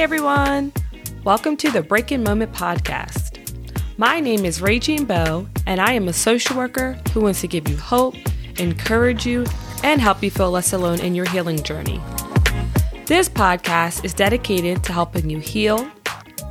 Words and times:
Everyone! 0.00 0.72
Welcome 1.24 1.58
to 1.58 1.70
the 1.70 1.82
Breaking 1.82 2.22
Moment 2.22 2.54
podcast. 2.54 3.38
My 3.98 4.18
name 4.18 4.46
is 4.46 4.62
Regine 4.62 5.04
Bow, 5.04 5.46
and 5.66 5.78
I 5.78 5.92
am 5.92 6.08
a 6.08 6.12
social 6.14 6.56
worker 6.56 6.98
who 7.12 7.20
wants 7.20 7.42
to 7.42 7.46
give 7.46 7.68
you 7.68 7.76
hope, 7.76 8.14
encourage 8.58 9.26
you, 9.26 9.44
and 9.84 10.00
help 10.00 10.22
you 10.22 10.30
feel 10.30 10.52
less 10.52 10.72
alone 10.72 11.00
in 11.00 11.14
your 11.14 11.28
healing 11.28 11.62
journey. 11.62 12.00
This 13.04 13.28
podcast 13.28 14.02
is 14.02 14.14
dedicated 14.14 14.82
to 14.84 14.94
helping 14.94 15.28
you 15.28 15.38
heal, 15.38 15.86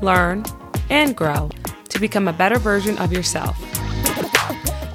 learn, 0.04 0.46
and 0.92 1.18
grow 1.18 1.50
to 1.90 2.00
become 2.00 2.28
a 2.28 2.34
better 2.34 2.60
version 2.60 3.00
of 3.00 3.12
yourself. 3.12 3.58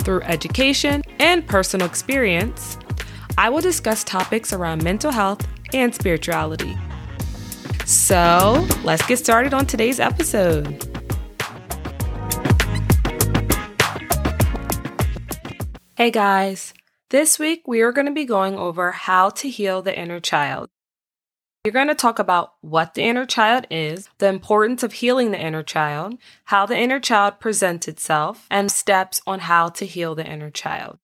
Through 0.04 0.22
education 0.22 1.02
and 1.18 1.44
personal 1.44 1.88
experience, 1.88 2.78
I 3.36 3.50
will 3.50 3.62
discuss 3.62 4.04
topics 4.04 4.52
around 4.52 4.84
mental 4.84 5.10
health 5.10 5.44
and 5.72 5.92
spirituality. 5.92 6.78
So, 7.86 8.66
let's 8.82 9.06
get 9.06 9.18
started 9.18 9.52
on 9.52 9.66
today's 9.66 10.00
episode. 10.00 10.90
Hey 15.96 16.10
guys, 16.10 16.72
this 17.10 17.38
week 17.38 17.68
we 17.68 17.82
are 17.82 17.92
going 17.92 18.06
to 18.06 18.12
be 18.12 18.24
going 18.24 18.56
over 18.56 18.90
how 18.90 19.30
to 19.30 19.48
heal 19.48 19.82
the 19.82 19.96
inner 19.96 20.18
child. 20.18 20.70
We're 21.64 21.72
going 21.72 21.88
to 21.88 21.94
talk 21.94 22.18
about 22.18 22.54
what 22.62 22.94
the 22.94 23.02
inner 23.02 23.26
child 23.26 23.66
is, 23.70 24.08
the 24.18 24.28
importance 24.28 24.82
of 24.82 24.94
healing 24.94 25.30
the 25.30 25.40
inner 25.40 25.62
child, 25.62 26.18
how 26.46 26.66
the 26.66 26.76
inner 26.78 27.00
child 27.00 27.38
presents 27.38 27.86
itself, 27.86 28.46
and 28.50 28.70
steps 28.70 29.20
on 29.26 29.40
how 29.40 29.68
to 29.68 29.86
heal 29.86 30.14
the 30.14 30.26
inner 30.26 30.50
child. 30.50 30.98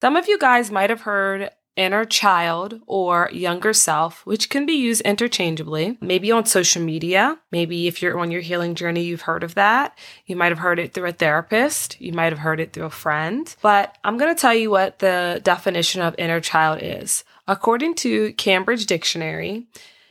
Some 0.00 0.16
of 0.16 0.28
you 0.28 0.38
guys 0.38 0.70
might 0.70 0.90
have 0.90 1.02
heard 1.02 1.50
inner 1.80 2.04
child 2.04 2.78
or 2.86 3.30
younger 3.32 3.72
self, 3.72 4.24
which 4.26 4.50
can 4.50 4.66
be 4.66 4.74
used 4.74 5.00
interchangeably, 5.00 5.96
maybe 6.02 6.30
on 6.30 6.44
social 6.44 6.82
media. 6.82 7.38
Maybe 7.50 7.86
if 7.86 8.02
you're 8.02 8.18
on 8.18 8.30
your 8.30 8.42
healing 8.42 8.74
journey, 8.74 9.02
you've 9.02 9.22
heard 9.22 9.42
of 9.42 9.54
that. 9.54 9.98
You 10.26 10.36
might 10.36 10.52
have 10.52 10.58
heard 10.58 10.78
it 10.78 10.92
through 10.92 11.08
a 11.08 11.12
therapist. 11.12 11.98
You 11.98 12.12
might 12.12 12.32
have 12.32 12.40
heard 12.40 12.60
it 12.60 12.74
through 12.74 12.84
a 12.84 12.90
friend. 12.90 13.56
But 13.62 13.96
I'm 14.04 14.18
going 14.18 14.32
to 14.32 14.38
tell 14.38 14.54
you 14.54 14.70
what 14.70 14.98
the 14.98 15.40
definition 15.42 16.02
of 16.02 16.14
inner 16.18 16.38
child 16.38 16.80
is. 16.82 17.24
According 17.48 17.94
to 17.96 18.34
Cambridge 18.34 18.84
Dictionary, 18.84 19.66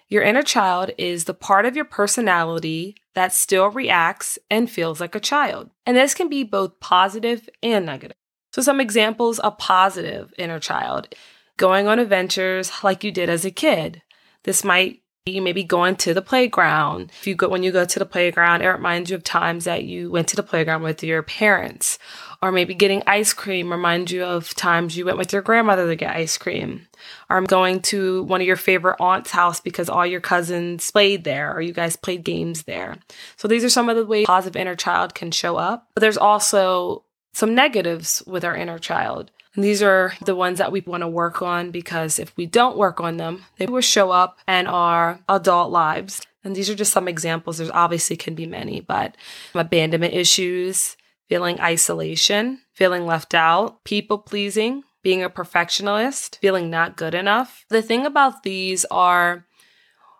your 0.07 0.23
inner 0.23 0.41
child 0.41 0.89
is 0.97 1.25
the 1.25 1.35
part 1.35 1.67
of 1.67 1.75
your 1.75 1.85
personality 1.85 2.95
that 3.13 3.31
still 3.31 3.67
reacts 3.69 4.39
and 4.49 4.71
feels 4.71 4.99
like 4.99 5.13
a 5.13 5.19
child. 5.19 5.69
And 5.85 5.95
this 5.95 6.15
can 6.15 6.29
be 6.29 6.43
both 6.43 6.79
positive 6.79 7.47
and 7.61 7.85
negative. 7.85 8.17
So, 8.51 8.63
some 8.63 8.81
examples 8.81 9.37
of 9.37 9.59
positive 9.59 10.33
inner 10.39 10.59
child 10.59 11.13
going 11.59 11.87
on 11.87 11.99
adventures 11.99 12.71
like 12.83 13.03
you 13.03 13.11
did 13.11 13.29
as 13.29 13.45
a 13.45 13.51
kid. 13.51 14.01
This 14.43 14.63
might 14.63 15.01
be 15.25 15.41
maybe 15.41 15.63
going 15.63 15.97
to 15.97 16.13
the 16.13 16.21
playground. 16.21 17.11
If 17.19 17.27
you 17.27 17.35
go 17.35 17.49
when 17.49 17.61
you 17.61 17.71
go 17.71 17.83
to 17.85 17.99
the 17.99 18.05
playground, 18.05 18.61
it 18.61 18.69
reminds 18.69 19.09
you 19.09 19.17
of 19.17 19.23
times 19.23 19.65
that 19.65 19.83
you 19.83 20.09
went 20.09 20.29
to 20.29 20.37
the 20.37 20.41
playground 20.41 20.81
with 20.81 21.03
your 21.03 21.21
parents. 21.21 21.99
Or 22.41 22.53
maybe 22.53 22.73
getting 22.73 23.03
ice 23.05 23.33
cream 23.33 23.69
reminds 23.69 24.13
you 24.13 24.23
of 24.23 24.55
times 24.55 24.95
you 24.95 25.03
went 25.03 25.17
with 25.17 25.33
your 25.33 25.41
grandmother 25.41 25.85
to 25.87 25.95
get 25.97 26.15
ice 26.15 26.37
cream. 26.37 26.87
Or 27.29 27.41
going 27.41 27.81
to 27.81 28.23
one 28.23 28.39
of 28.39 28.47
your 28.47 28.55
favorite 28.55 28.95
aunt's 29.01 29.31
house 29.31 29.59
because 29.59 29.89
all 29.89 30.05
your 30.05 30.21
cousins 30.21 30.89
played 30.89 31.25
there 31.25 31.53
or 31.53 31.61
you 31.61 31.73
guys 31.73 31.97
played 31.97 32.23
games 32.23 32.63
there. 32.63 32.95
So 33.35 33.49
these 33.49 33.65
are 33.65 33.69
some 33.69 33.89
of 33.89 33.97
the 33.97 34.05
ways 34.05 34.25
positive 34.25 34.59
inner 34.59 34.75
child 34.75 35.13
can 35.13 35.31
show 35.31 35.57
up. 35.57 35.89
But 35.93 36.01
there's 36.01 36.17
also 36.17 37.03
some 37.33 37.53
negatives 37.53 38.23
with 38.25 38.45
our 38.45 38.55
inner 38.55 38.79
child. 38.79 39.31
These 39.61 39.81
are 39.81 40.13
the 40.23 40.35
ones 40.35 40.57
that 40.59 40.71
we 40.71 40.81
want 40.81 41.01
to 41.01 41.07
work 41.07 41.41
on 41.41 41.71
because 41.71 42.19
if 42.19 42.35
we 42.37 42.45
don't 42.45 42.77
work 42.77 42.99
on 42.99 43.17
them, 43.17 43.45
they 43.57 43.65
will 43.65 43.81
show 43.81 44.11
up 44.11 44.39
in 44.47 44.67
our 44.67 45.19
adult 45.27 45.71
lives. 45.71 46.21
And 46.43 46.55
these 46.55 46.69
are 46.69 46.75
just 46.75 46.93
some 46.93 47.07
examples. 47.07 47.57
There's 47.57 47.71
obviously 47.71 48.15
can 48.15 48.35
be 48.35 48.45
many, 48.45 48.79
but 48.79 49.15
abandonment 49.53 50.13
issues, 50.13 50.95
feeling 51.27 51.59
isolation, 51.59 52.61
feeling 52.73 53.05
left 53.05 53.33
out, 53.33 53.83
people 53.83 54.17
pleasing, 54.17 54.83
being 55.03 55.23
a 55.23 55.29
perfectionist, 55.29 56.39
feeling 56.41 56.69
not 56.69 56.97
good 56.97 57.13
enough. 57.13 57.65
The 57.69 57.81
thing 57.81 58.05
about 58.05 58.43
these 58.43 58.85
are 58.85 59.45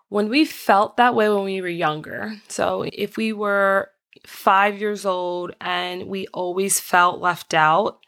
when 0.08 0.28
we 0.28 0.44
felt 0.44 0.96
that 0.96 1.14
way 1.14 1.28
when 1.28 1.44
we 1.44 1.60
were 1.60 1.68
younger. 1.68 2.34
So 2.48 2.84
if 2.92 3.16
we 3.16 3.32
were 3.32 3.90
five 4.26 4.78
years 4.78 5.06
old 5.06 5.54
and 5.60 6.06
we 6.06 6.26
always 6.28 6.80
felt 6.80 7.20
left 7.20 7.54
out, 7.54 8.00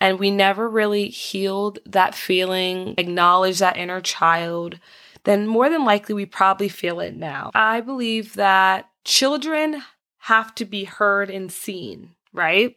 and 0.00 0.18
we 0.18 0.30
never 0.30 0.68
really 0.68 1.08
healed 1.08 1.78
that 1.86 2.14
feeling, 2.14 2.94
acknowledged 2.98 3.60
that 3.60 3.76
inner 3.76 4.00
child, 4.00 4.78
then 5.24 5.46
more 5.46 5.68
than 5.68 5.84
likely 5.84 6.14
we 6.14 6.26
probably 6.26 6.68
feel 6.68 7.00
it 7.00 7.16
now. 7.16 7.50
I 7.54 7.80
believe 7.80 8.34
that 8.34 8.88
children 9.04 9.82
have 10.18 10.54
to 10.56 10.64
be 10.64 10.84
heard 10.84 11.30
and 11.30 11.50
seen, 11.50 12.10
right? 12.32 12.76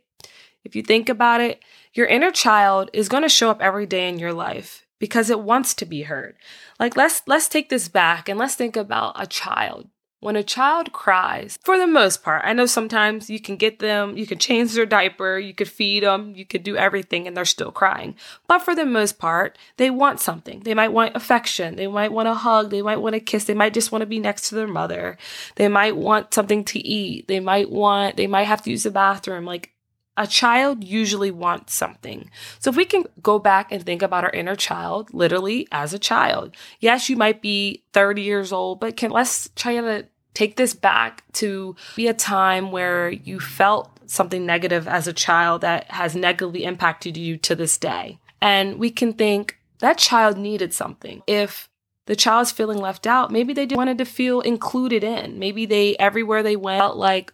If 0.63 0.75
you 0.75 0.83
think 0.83 1.09
about 1.09 1.41
it, 1.41 1.63
your 1.93 2.07
inner 2.07 2.31
child 2.31 2.89
is 2.93 3.09
going 3.09 3.23
to 3.23 3.29
show 3.29 3.49
up 3.49 3.61
every 3.61 3.85
day 3.85 4.07
in 4.07 4.19
your 4.19 4.33
life 4.33 4.85
because 4.99 5.29
it 5.29 5.41
wants 5.41 5.73
to 5.75 5.85
be 5.85 6.03
heard. 6.03 6.35
Like 6.79 6.95
let's 6.95 7.23
let's 7.27 7.47
take 7.47 7.69
this 7.69 7.87
back 7.87 8.29
and 8.29 8.39
let's 8.39 8.55
think 8.55 8.77
about 8.77 9.21
a 9.21 9.27
child. 9.27 9.89
When 10.21 10.35
a 10.35 10.43
child 10.43 10.93
cries, 10.93 11.57
for 11.63 11.79
the 11.79 11.87
most 11.87 12.21
part, 12.21 12.43
I 12.45 12.53
know 12.53 12.67
sometimes 12.67 13.27
you 13.27 13.39
can 13.39 13.55
get 13.55 13.79
them, 13.79 14.15
you 14.15 14.27
can 14.27 14.37
change 14.37 14.71
their 14.73 14.85
diaper, 14.85 15.39
you 15.39 15.51
could 15.51 15.67
feed 15.67 16.03
them, 16.03 16.35
you 16.35 16.45
could 16.45 16.61
do 16.61 16.77
everything 16.77 17.27
and 17.27 17.35
they're 17.35 17.43
still 17.43 17.71
crying. 17.71 18.15
But 18.47 18.59
for 18.59 18.75
the 18.75 18.85
most 18.85 19.17
part, 19.17 19.57
they 19.77 19.89
want 19.89 20.19
something. 20.19 20.59
They 20.59 20.75
might 20.75 20.93
want 20.93 21.15
affection. 21.15 21.75
They 21.75 21.87
might 21.87 22.11
want 22.11 22.27
a 22.27 22.35
hug. 22.35 22.69
They 22.69 22.83
might 22.83 22.97
want 22.97 23.15
a 23.15 23.19
kiss. 23.19 23.45
They 23.45 23.55
might 23.55 23.73
just 23.73 23.91
want 23.91 24.03
to 24.03 24.05
be 24.05 24.19
next 24.19 24.49
to 24.49 24.55
their 24.55 24.67
mother. 24.67 25.17
They 25.55 25.67
might 25.67 25.97
want 25.97 26.35
something 26.35 26.65
to 26.65 26.79
eat. 26.79 27.27
They 27.27 27.39
might 27.39 27.71
want, 27.71 28.15
they 28.15 28.27
might 28.27 28.43
have 28.43 28.61
to 28.61 28.69
use 28.69 28.83
the 28.83 28.91
bathroom. 28.91 29.45
Like 29.45 29.73
a 30.17 30.27
child 30.27 30.83
usually 30.83 31.31
wants 31.31 31.73
something. 31.73 32.29
So 32.59 32.69
if 32.69 32.75
we 32.75 32.85
can 32.85 33.05
go 33.21 33.39
back 33.39 33.71
and 33.71 33.83
think 33.83 34.01
about 34.01 34.23
our 34.23 34.31
inner 34.31 34.55
child 34.55 35.13
literally 35.13 35.67
as 35.71 35.93
a 35.93 35.99
child. 35.99 36.55
Yes, 36.79 37.09
you 37.09 37.15
might 37.15 37.41
be 37.41 37.83
30 37.93 38.21
years 38.21 38.51
old, 38.51 38.79
but 38.79 38.97
can 38.97 39.11
let's 39.11 39.49
try 39.55 39.79
to 39.79 40.05
take 40.33 40.55
this 40.55 40.73
back 40.73 41.23
to 41.33 41.75
be 41.95 42.07
a 42.07 42.13
time 42.13 42.71
where 42.71 43.09
you 43.09 43.39
felt 43.39 43.89
something 44.05 44.45
negative 44.45 44.87
as 44.87 45.07
a 45.07 45.13
child 45.13 45.61
that 45.61 45.89
has 45.91 46.15
negatively 46.15 46.63
impacted 46.63 47.15
you 47.15 47.37
to 47.37 47.55
this 47.55 47.77
day. 47.77 48.19
And 48.41 48.77
we 48.79 48.89
can 48.89 49.13
think 49.13 49.57
that 49.79 49.97
child 49.97 50.37
needed 50.37 50.73
something. 50.73 51.21
If 51.27 51.69
the 52.07 52.15
child's 52.15 52.51
feeling 52.51 52.79
left 52.79 53.07
out, 53.07 53.31
maybe 53.31 53.53
they 53.53 53.65
wanted 53.67 53.97
to 53.99 54.05
feel 54.05 54.41
included 54.41 55.03
in. 55.03 55.39
Maybe 55.39 55.65
they, 55.65 55.95
everywhere 55.97 56.43
they 56.43 56.55
went, 56.55 56.81
felt 56.81 56.97
like 56.97 57.33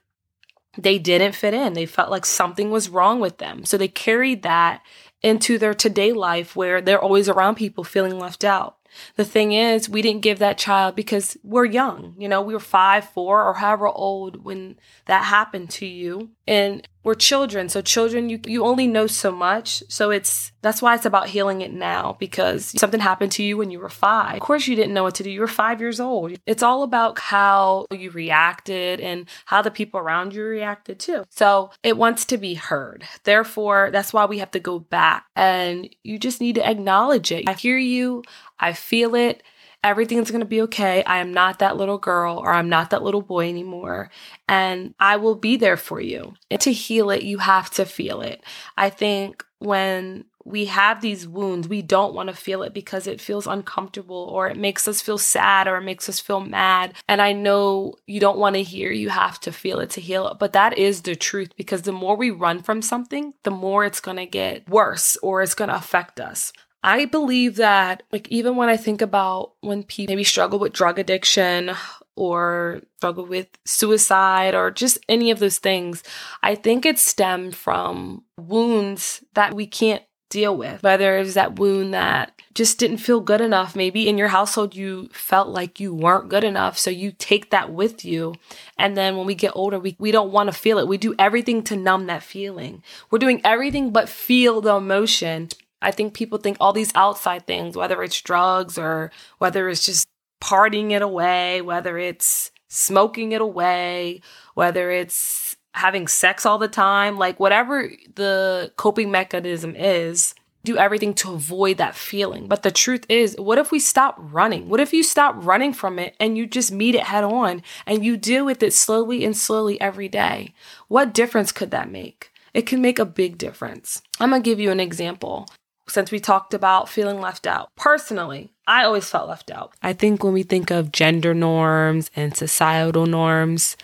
they 0.78 1.00
didn't 1.00 1.36
fit 1.36 1.54
in. 1.54 1.74
They 1.74 1.86
felt 1.86 2.12
like 2.12 2.26
something 2.26 2.70
was 2.72 2.90
wrong 2.90 3.20
with 3.20 3.38
them. 3.38 3.66
So 3.66 3.78
they 3.78 3.88
carried 3.88 4.44
that 4.44 4.82
into 5.22 5.58
their 5.58 5.74
today 5.74 6.14
life 6.14 6.56
where 6.56 6.82
they're 6.82 7.02
always 7.02 7.28
around 7.28 7.56
people 7.56 7.84
feeling 7.84 8.20
left 8.20 8.44
out. 8.44 8.78
The 9.16 9.26
thing 9.26 9.52
is, 9.52 9.90
we 9.90 10.02
didn't 10.02 10.22
give 10.22 10.40
that 10.40 10.58
child 10.58 10.96
because 10.96 11.38
we're 11.44 11.66
young. 11.66 12.16
You 12.18 12.30
know, 12.30 12.42
we 12.42 12.54
were 12.54 12.60
five, 12.60 13.10
four, 13.10 13.44
or 13.44 13.54
however 13.54 13.88
old 13.88 14.44
when 14.44 14.78
that 15.06 15.26
happened 15.26 15.70
to 15.72 15.86
you. 15.86 16.32
And 16.48 16.88
we're 17.08 17.16
children. 17.16 17.70
So 17.70 17.82
children, 17.82 18.30
you, 18.30 18.38
you 18.46 18.66
only 18.66 18.86
know 18.86 19.08
so 19.08 19.32
much. 19.32 19.82
So 19.88 20.12
it's, 20.12 20.52
that's 20.62 20.82
why 20.82 20.94
it's 20.94 21.06
about 21.06 21.30
healing 21.30 21.62
it 21.62 21.72
now 21.72 22.18
because 22.20 22.78
something 22.78 23.00
happened 23.00 23.32
to 23.32 23.44
you 23.44 23.56
when 23.56 23.72
you 23.72 23.80
were 23.80 23.88
five. 23.88 24.34
Of 24.34 24.42
course, 24.42 24.68
you 24.68 24.76
didn't 24.76 24.94
know 24.94 25.04
what 25.04 25.16
to 25.16 25.24
do. 25.24 25.32
You 25.32 25.40
were 25.40 25.48
five 25.48 25.80
years 25.80 26.02
old. 26.02 26.38
It's 26.46 26.62
all 26.62 26.84
about 26.84 27.18
how 27.18 27.86
you 27.92 28.12
reacted 28.12 29.00
and 29.00 29.26
how 29.46 29.62
the 29.62 29.72
people 29.72 30.02
around 30.02 30.34
you 30.34 30.44
reacted 30.44 31.00
too. 31.00 31.24
So 31.30 31.72
it 31.82 31.96
wants 31.96 32.26
to 32.26 32.38
be 32.38 32.56
heard. 32.56 33.06
Therefore, 33.24 33.90
that's 33.90 34.12
why 34.12 34.26
we 34.26 34.40
have 34.40 34.52
to 34.52 34.60
go 34.60 34.78
back 34.78 35.28
and 35.34 35.90
you 36.04 36.20
just 36.20 36.42
need 36.42 36.56
to 36.56 36.70
acknowledge 36.70 37.32
it. 37.32 37.48
I 37.48 37.54
hear 37.54 37.78
you. 37.78 38.24
I 38.60 38.74
feel 38.74 39.16
it. 39.16 39.44
Everything's 39.84 40.32
going 40.32 40.42
to 40.42 40.46
be 40.46 40.62
okay. 40.64 41.04
I 41.04 41.20
am 41.20 41.34
not 41.34 41.60
that 41.60 41.78
little 41.78 41.98
girl 41.98 42.38
or 42.38 42.52
I'm 42.52 42.70
not 42.70 42.90
that 42.90 43.04
little 43.04 43.22
boy 43.22 43.48
anymore. 43.48 44.10
And 44.50 44.94
I 45.00 45.18
will 45.18 45.36
be 45.36 45.56
there 45.56 45.78
for 45.78 46.02
you. 46.02 46.34
And 46.50 46.60
to 46.62 46.74
heal 46.74 47.10
it, 47.10 47.24
you 47.24 47.38
have 47.38 47.70
to 47.72 47.86
feel 47.86 48.22
it. 48.22 48.44
I 48.76 48.90
think 48.90 49.46
when 49.60 50.26
we 50.48 50.66
have 50.66 51.02
these 51.02 51.28
wounds, 51.28 51.68
we 51.68 51.82
don't 51.82 52.14
want 52.14 52.30
to 52.30 52.36
feel 52.36 52.64
it 52.64 52.74
because 52.74 53.06
it 53.06 53.20
feels 53.20 53.48
uncomfortable 53.48 54.30
or 54.32 54.48
it 54.48 54.58
makes 54.58 54.88
us 54.88 55.02
feel 55.02 55.18
sad 55.18 55.68
or 55.68 55.78
it 55.78 55.84
makes 55.84 56.08
us 56.08 56.20
feel 56.20 56.40
mad. 56.40 56.94
And 57.08 57.22
I 57.22 57.34
know 57.34 57.96
you 58.08 58.20
don't 58.20 58.38
want 58.38 58.56
to 58.56 58.64
hear 58.64 58.92
you 58.92 59.10
have 59.10 59.40
to 59.42 59.52
feel 59.52 59.80
it 59.80 59.90
to 59.92 60.02
heal 60.02 60.28
it, 60.30 60.40
but 60.40 60.54
that 60.54 60.78
is 60.78 61.02
the 61.02 61.16
truth 61.16 61.52
because 61.58 61.82
the 61.82 61.92
more 61.92 62.16
we 62.16 62.32
run 62.32 62.62
from 62.62 62.82
something, 62.82 63.34
the 63.44 63.52
more 63.52 63.84
it's 63.84 64.00
going 64.00 64.18
to 64.18 64.26
get 64.26 64.68
worse 64.70 65.18
or 65.18 65.42
it's 65.42 65.56
going 65.56 65.70
to 65.70 65.76
affect 65.76 66.20
us. 66.20 66.54
I 66.88 67.04
believe 67.04 67.58
that, 67.58 68.04
like, 68.14 68.30
even 68.30 68.56
when 68.56 68.70
I 68.70 68.78
think 68.78 69.02
about 69.02 69.52
when 69.60 69.84
people 69.84 70.10
maybe 70.10 70.24
struggle 70.24 70.58
with 70.58 70.72
drug 70.72 70.98
addiction 70.98 71.72
or 72.16 72.82
struggle 72.96 73.26
with 73.26 73.50
suicide 73.66 74.56
or 74.56 74.72
just 74.72 74.98
any 75.10 75.30
of 75.30 75.40
those 75.40 75.58
things, 75.58 76.02
I 76.42 76.56
think 76.56 76.86
it 76.86 76.98
stemmed 76.98 77.58
from 77.58 78.24
wounds 78.38 79.22
that 79.34 79.54
we 79.54 79.68
can't 79.68 80.02
deal 80.30 80.56
with. 80.56 80.82
Whether 80.82 81.18
it 81.18 81.24
was 81.24 81.34
that 81.34 81.60
wound 81.60 81.94
that 81.94 82.42
just 82.54 82.80
didn't 82.80 82.98
feel 83.00 83.20
good 83.20 83.42
enough. 83.42 83.76
Maybe 83.76 84.08
in 84.08 84.18
your 84.18 84.30
household, 84.30 84.74
you 84.74 85.10
felt 85.12 85.50
like 85.50 85.82
you 85.82 85.94
weren't 85.94 86.30
good 86.30 86.46
enough. 86.46 86.78
So 86.78 86.90
you 86.90 87.12
take 87.12 87.52
that 87.52 87.74
with 87.74 88.06
you. 88.06 88.36
And 88.78 88.96
then 88.96 89.18
when 89.18 89.28
we 89.28 89.36
get 89.36 89.52
older, 89.56 89.78
we, 89.78 89.98
we 90.00 90.12
don't 90.12 90.32
want 90.32 90.48
to 90.48 90.58
feel 90.58 90.80
it. 90.80 90.88
We 90.88 90.98
do 90.98 91.16
everything 91.20 91.64
to 91.64 91.76
numb 91.76 92.06
that 92.06 92.24
feeling. 92.24 92.82
We're 93.12 93.20
doing 93.20 93.42
everything 93.44 93.92
but 93.92 94.08
feel 94.08 94.62
the 94.62 94.76
emotion. 94.76 95.50
I 95.82 95.92
think 95.92 96.14
people 96.14 96.38
think 96.38 96.58
all 96.60 96.74
these 96.74 96.92
outside 96.96 97.46
things, 97.46 97.76
whether 97.76 98.02
it's 98.04 98.22
drugs 98.22 98.78
or 98.78 99.12
whether 99.38 99.70
it's 99.70 99.86
just 99.86 100.08
partying 100.42 100.92
it 100.92 101.02
away, 101.02 101.62
whether 101.62 101.98
it's 101.98 102.52
smoking 102.68 103.32
it 103.32 103.42
away, 103.42 104.22
whether 104.54 104.92
it's 104.92 105.56
having 105.74 106.08
sex 106.08 106.46
all 106.46 106.58
the 106.58 106.68
time, 106.68 107.18
like 107.18 107.40
whatever 107.40 107.90
the 108.16 108.72
coping 108.78 109.12
mechanism 109.12 109.76
is, 109.76 110.34
do 110.64 110.76
everything 110.78 111.14
to 111.14 111.32
avoid 111.32 111.78
that 111.78 111.96
feeling. 111.96 112.48
But 112.48 112.64
the 112.64 112.72
truth 112.72 113.06
is, 113.08 113.38
what 113.38 113.58
if 113.58 113.72
we 113.72 113.80
stop 113.80 114.16
running? 114.18 114.68
What 114.68 114.80
if 114.80 114.92
you 114.92 115.04
stop 115.04 115.36
running 115.38 115.72
from 115.72 115.98
it 115.98 116.16
and 116.20 116.38
you 116.38 116.46
just 116.46 116.72
meet 116.72 116.96
it 116.96 117.04
head 117.04 117.24
on 117.24 117.64
and 117.86 118.04
you 118.04 118.18
deal 118.18 118.46
with 118.46 118.62
it 118.64 118.74
slowly 118.74 119.24
and 119.24 119.38
slowly 119.38 119.80
every 119.80 120.10
day? 120.10 120.54
What 120.88 121.14
difference 121.14 121.52
could 121.52 121.72
that 121.72 121.90
make? 121.90 122.32
It 122.54 122.66
can 122.66 122.82
make 122.82 123.00
a 123.00 123.06
big 123.06 123.38
difference. 123.38 124.02
I'm 124.20 124.32
gonna 124.32 124.42
give 124.42 124.60
you 124.60 124.72
an 124.72 124.80
example 124.80 125.48
since 125.90 126.12
we 126.12 126.20
talked 126.20 126.54
about 126.54 126.90
feeling 126.90 127.22
left 127.22 127.48
out. 127.48 127.70
Personally, 127.76 128.52
I 128.68 128.84
always 128.84 129.10
felt 129.10 129.30
left 129.30 129.52
out. 129.52 129.74
I 129.82 129.94
think 129.94 130.24
when 130.24 130.34
we 130.34 130.44
think 130.44 130.72
of 130.72 130.92
gender 130.92 131.34
norms 131.34 132.12
and 132.16 132.36
societal 132.36 133.06
norms, 133.06 133.78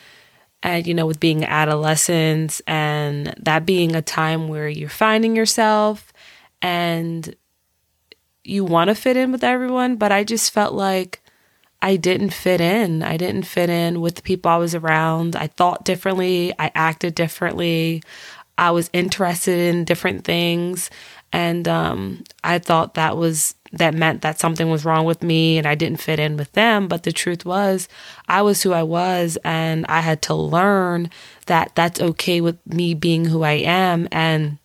and 0.61 0.87
you 0.87 0.93
know, 0.93 1.05
with 1.05 1.19
being 1.19 1.43
adolescents 1.43 2.61
and 2.65 3.33
that 3.37 3.65
being 3.65 3.95
a 3.95 4.01
time 4.01 4.47
where 4.47 4.69
you're 4.69 4.89
finding 4.89 5.35
yourself 5.35 6.13
and 6.61 7.35
you 8.43 8.63
want 8.63 8.89
to 8.89 8.95
fit 8.95 9.17
in 9.17 9.31
with 9.31 9.43
everyone, 9.43 9.97
but 9.97 10.11
I 10.11 10.23
just 10.23 10.51
felt 10.51 10.73
like 10.73 11.21
I 11.81 11.97
didn't 11.97 12.31
fit 12.31 12.61
in. 12.61 13.03
I 13.03 13.17
didn't 13.17 13.43
fit 13.43 13.69
in 13.69 13.99
with 13.99 14.15
the 14.15 14.21
people 14.21 14.49
I 14.49 14.57
was 14.57 14.73
around. 14.73 15.35
I 15.35 15.47
thought 15.47 15.83
differently, 15.83 16.53
I 16.57 16.71
acted 16.73 17.13
differently. 17.13 18.01
I 18.57 18.71
was 18.71 18.89
interested 18.93 19.59
in 19.59 19.83
different 19.83 20.23
things 20.23 20.89
and 21.33 21.67
um, 21.67 22.23
I 22.43 22.59
thought 22.59 22.93
that 22.93 23.17
was 23.17 23.55
that 23.73 23.95
meant 23.95 24.21
that 24.21 24.39
something 24.39 24.69
was 24.69 24.85
wrong 24.85 25.03
with 25.03 25.23
me 25.23 25.57
and 25.57 25.65
I 25.65 25.73
didn't 25.73 25.99
fit 25.99 26.19
in 26.19 26.37
with 26.37 26.51
them. 26.51 26.87
But 26.87 27.01
the 27.01 27.11
truth 27.11 27.43
was, 27.43 27.89
I 28.27 28.43
was 28.43 28.61
who 28.61 28.71
I 28.71 28.83
was, 28.83 29.35
and 29.43 29.83
I 29.87 30.01
had 30.01 30.21
to 30.23 30.35
learn 30.35 31.09
that 31.47 31.71
that's 31.73 31.99
okay 31.99 32.39
with 32.39 32.59
me 32.67 32.93
being 32.93 33.25
who 33.25 33.41
I 33.41 33.53
am, 33.53 34.07
and 34.11 34.59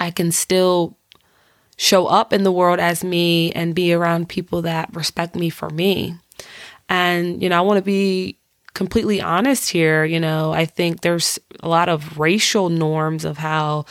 I 0.00 0.10
can 0.10 0.32
still 0.32 0.96
show 1.76 2.06
up 2.06 2.32
in 2.32 2.44
the 2.44 2.52
world 2.52 2.80
as 2.80 3.04
me 3.04 3.52
and 3.52 3.74
be 3.74 3.92
around 3.92 4.30
people 4.30 4.62
that 4.62 4.88
respect 4.96 5.36
me 5.36 5.50
for 5.50 5.68
me. 5.68 6.16
And, 6.88 7.42
you 7.42 7.50
know, 7.50 7.58
I 7.58 7.60
want 7.60 7.76
to 7.76 7.82
be 7.82 8.38
completely 8.72 9.20
honest 9.20 9.68
here. 9.68 10.04
You 10.06 10.18
know, 10.18 10.52
I 10.54 10.64
think 10.64 11.02
there's 11.02 11.38
a 11.60 11.68
lot 11.68 11.90
of 11.90 12.18
racial 12.18 12.70
norms 12.70 13.26
of 13.26 13.36
how 13.36 13.84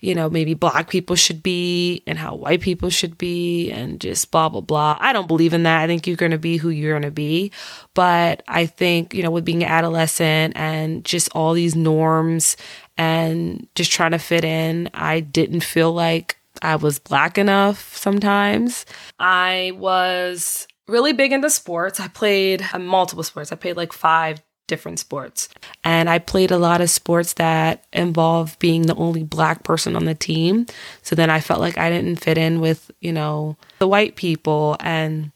you 0.00 0.14
know, 0.14 0.30
maybe 0.30 0.54
black 0.54 0.88
people 0.88 1.14
should 1.14 1.42
be 1.42 2.02
and 2.06 2.18
how 2.18 2.34
white 2.34 2.60
people 2.60 2.88
should 2.88 3.18
be 3.18 3.70
and 3.70 4.00
just 4.00 4.30
blah, 4.30 4.48
blah, 4.48 4.62
blah. 4.62 4.96
I 4.98 5.12
don't 5.12 5.28
believe 5.28 5.52
in 5.52 5.64
that. 5.64 5.82
I 5.82 5.86
think 5.86 6.06
you're 6.06 6.16
going 6.16 6.30
to 6.32 6.38
be 6.38 6.56
who 6.56 6.70
you're 6.70 6.92
going 6.92 7.02
to 7.02 7.10
be. 7.10 7.52
But 7.94 8.42
I 8.48 8.66
think, 8.66 9.12
you 9.12 9.22
know, 9.22 9.30
with 9.30 9.44
being 9.44 9.62
an 9.62 9.68
adolescent 9.68 10.54
and 10.56 11.04
just 11.04 11.28
all 11.32 11.52
these 11.52 11.76
norms 11.76 12.56
and 12.96 13.66
just 13.74 13.92
trying 13.92 14.12
to 14.12 14.18
fit 14.18 14.44
in, 14.44 14.88
I 14.94 15.20
didn't 15.20 15.60
feel 15.60 15.92
like 15.92 16.38
I 16.62 16.76
was 16.76 16.98
black 16.98 17.36
enough 17.36 17.96
sometimes. 17.96 18.86
I 19.18 19.72
was 19.76 20.66
really 20.88 21.12
big 21.12 21.32
into 21.32 21.50
sports. 21.50 22.00
I 22.00 22.08
played 22.08 22.64
multiple 22.78 23.22
sports. 23.22 23.52
I 23.52 23.56
played 23.56 23.76
like 23.76 23.92
five 23.92 24.42
different 24.70 24.98
sports. 24.98 25.50
And 25.84 26.08
I 26.08 26.18
played 26.18 26.50
a 26.50 26.56
lot 26.56 26.80
of 26.80 26.88
sports 26.88 27.34
that 27.34 27.84
involved 27.92 28.58
being 28.58 28.82
the 28.82 28.94
only 28.94 29.22
black 29.22 29.62
person 29.64 29.94
on 29.96 30.06
the 30.06 30.14
team. 30.14 30.64
So 31.02 31.14
then 31.14 31.28
I 31.28 31.40
felt 31.40 31.60
like 31.60 31.76
I 31.76 31.90
didn't 31.90 32.16
fit 32.16 32.38
in 32.38 32.60
with, 32.60 32.90
you 33.00 33.12
know, 33.12 33.58
the 33.78 33.88
white 33.88 34.16
people 34.16 34.76
and 34.80 35.32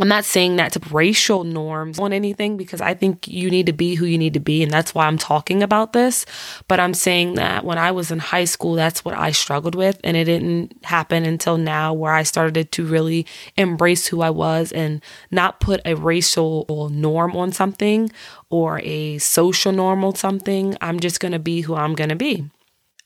I'm 0.00 0.08
not 0.08 0.24
saying 0.24 0.56
that 0.56 0.72
to 0.72 0.80
racial 0.90 1.44
norms 1.44 1.98
on 1.98 2.12
anything 2.12 2.56
because 2.56 2.80
I 2.80 2.94
think 2.94 3.28
you 3.28 3.50
need 3.50 3.66
to 3.66 3.72
be 3.72 3.96
who 3.96 4.06
you 4.06 4.16
need 4.16 4.32
to 4.34 4.40
be. 4.40 4.62
And 4.62 4.70
that's 4.70 4.94
why 4.94 5.06
I'm 5.06 5.18
talking 5.18 5.62
about 5.62 5.92
this. 5.92 6.24
But 6.68 6.80
I'm 6.80 6.94
saying 6.94 7.34
that 7.34 7.64
when 7.64 7.76
I 7.76 7.90
was 7.90 8.10
in 8.10 8.18
high 8.18 8.46
school, 8.46 8.74
that's 8.74 9.04
what 9.04 9.14
I 9.14 9.32
struggled 9.32 9.74
with. 9.74 10.00
And 10.02 10.16
it 10.16 10.24
didn't 10.24 10.84
happen 10.84 11.26
until 11.26 11.58
now 11.58 11.92
where 11.92 12.12
I 12.12 12.22
started 12.22 12.72
to 12.72 12.86
really 12.86 13.26
embrace 13.56 14.06
who 14.06 14.22
I 14.22 14.30
was 14.30 14.72
and 14.72 15.02
not 15.30 15.60
put 15.60 15.82
a 15.84 15.94
racial 15.94 16.88
norm 16.90 17.36
on 17.36 17.52
something 17.52 18.10
or 18.50 18.80
a 18.82 19.18
social 19.18 19.72
norm 19.72 20.04
on 20.04 20.16
something. 20.16 20.76
I'm 20.80 21.00
just 21.00 21.20
going 21.20 21.32
to 21.32 21.38
be 21.38 21.62
who 21.62 21.74
I'm 21.74 21.94
going 21.94 22.10
to 22.10 22.16
be. 22.16 22.50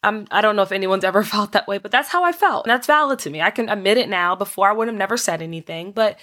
I'm, 0.03 0.27
I 0.31 0.41
don't 0.41 0.57
know 0.57 0.63
if 0.63 0.73
anyone's 0.73 1.05
ever 1.05 1.23
felt 1.35 1.53
that 1.53 1.69
way, 1.69 1.79
but 1.79 1.91
that's 1.91 2.09
how 2.09 2.25
I 2.25 2.33
felt. 2.33 2.67
And 2.67 2.71
that's 2.71 2.87
valid 2.87 3.19
to 3.21 3.31
me. 3.31 3.41
I 3.41 3.51
can 3.51 3.69
admit 3.69 3.99
it 3.99 4.09
now. 4.09 4.35
Before 4.35 4.69
I 4.69 4.73
would 4.73 4.89
have 4.89 4.97
never 4.97 5.17
said 5.17 5.43
anything, 5.43 5.93
but 5.93 6.19